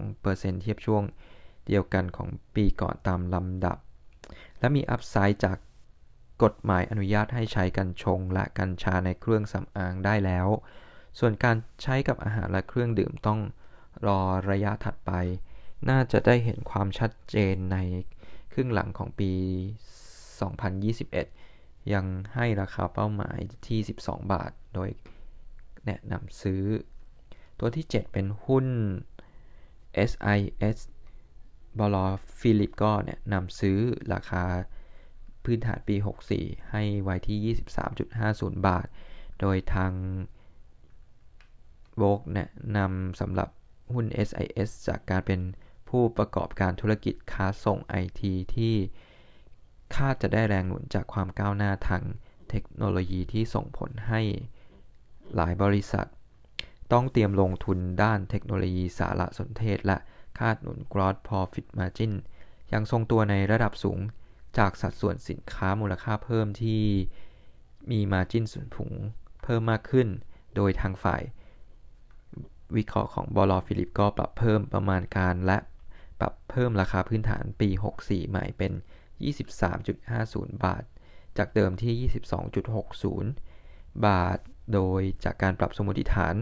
[0.00, 1.02] 22%เทียบช่วง
[1.66, 3.78] เดียวกันของปีก่อนตามลำดับ
[4.58, 5.58] และมีอัพไซด์จาก
[6.42, 10.48] กฎหมายอนุญาตให้ใช้กัญชงและกัญชาในเครื่องสำอางได้แล้ว
[11.18, 13.40] ส่วนการใช้กับอาหารและเครื่องดื่มต้อง
[14.06, 15.12] รอระยะถัดไป
[15.90, 17.76] น่าจะได้เห็นความชัดเจนใน
[18.52, 19.32] ครึ่งหลังของปี
[20.18, 21.43] 2021
[21.92, 24.88] ยังให้ราคาเป้าหมายที่ 12 บาท โดย
[25.86, 26.62] แนะนำซื้อ
[27.58, 28.66] ตัวที่ 7 เป็นหุ้น
[30.10, 30.78] SIS
[31.78, 31.96] บล
[32.38, 33.78] ฟิลิปก็เนี่ยนำซื้อ
[34.14, 34.44] ราคา
[35.44, 35.96] พื้นฐานปี
[36.32, 37.56] 64 ให้ไว้ที่
[38.06, 38.86] 23.50 บาท
[39.40, 39.92] โดยทาง
[41.96, 43.48] โวกแนะนำสำหรับ
[43.92, 45.40] หุ้น SIS จากการเป็น
[45.88, 48.74] ผู้ประกอบการธุรกิจค้าส่งไอทีที่
[49.96, 52.02] คาดจะได้แรงหนุนจากความก้าวหน้าทาง
[52.50, 54.20] เทคโนโลยีที่ส่งผลให้
[55.34, 56.06] หลายบริษัท
[56.92, 59.98] ต้องเตรียมลงทุนด้านเทคโนโลยีสารสนเทศ และ
[60.38, 62.12] คาดหนุน Gross Profit Margin
[62.72, 63.98] ยังทรงตัวในระดับสูง
[64.58, 66.82] จากสัดส่วนสินค้ามูลค่าเพิ่มที่
[67.90, 68.92] มี Margin สูงผง
[69.42, 70.08] เพิ่มมากขึ้น
[70.56, 71.22] โดยทางฝ่าย
[72.76, 75.58] วิเคราะห์ของบอลฟิลิปก็ปรับเพิ่มประมาณการและ
[76.20, 77.68] ปรับเพิ่มราคาพื้นฐานปี
[78.00, 78.72] 64 ใหม่เป็น
[79.14, 80.84] 23.50 บาท
[81.38, 82.10] จากเดิมที่
[83.22, 84.38] 22.60 บาท
[84.74, 86.34] โดยจากการปรับสมมติฐาน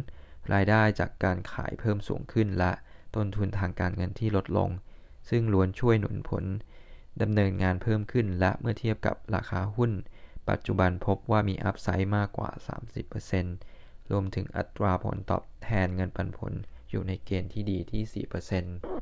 [0.53, 2.73] รายได้จากการขายเพิ่มสูงขึ้นและ
[3.17, 4.71] ต้นทุนทางการเงินที่ลดลง
[5.31, 6.45] ซึ่งล้วนช่วยหนุนผล
[7.23, 9.93] ดำเนินงานเพิ่มขึ้นและเมื่อเทียบกับราคาหุ้น
[10.51, 12.51] ปัจจุบันพบว่ามีอัพไซด์มากกว่า
[13.31, 16.53] 30%รวมถึงอัตราผลตอบแทนเงินปันผล
[16.91, 19.02] อยู่ในเกณฑ์ที่ดีที่ 4%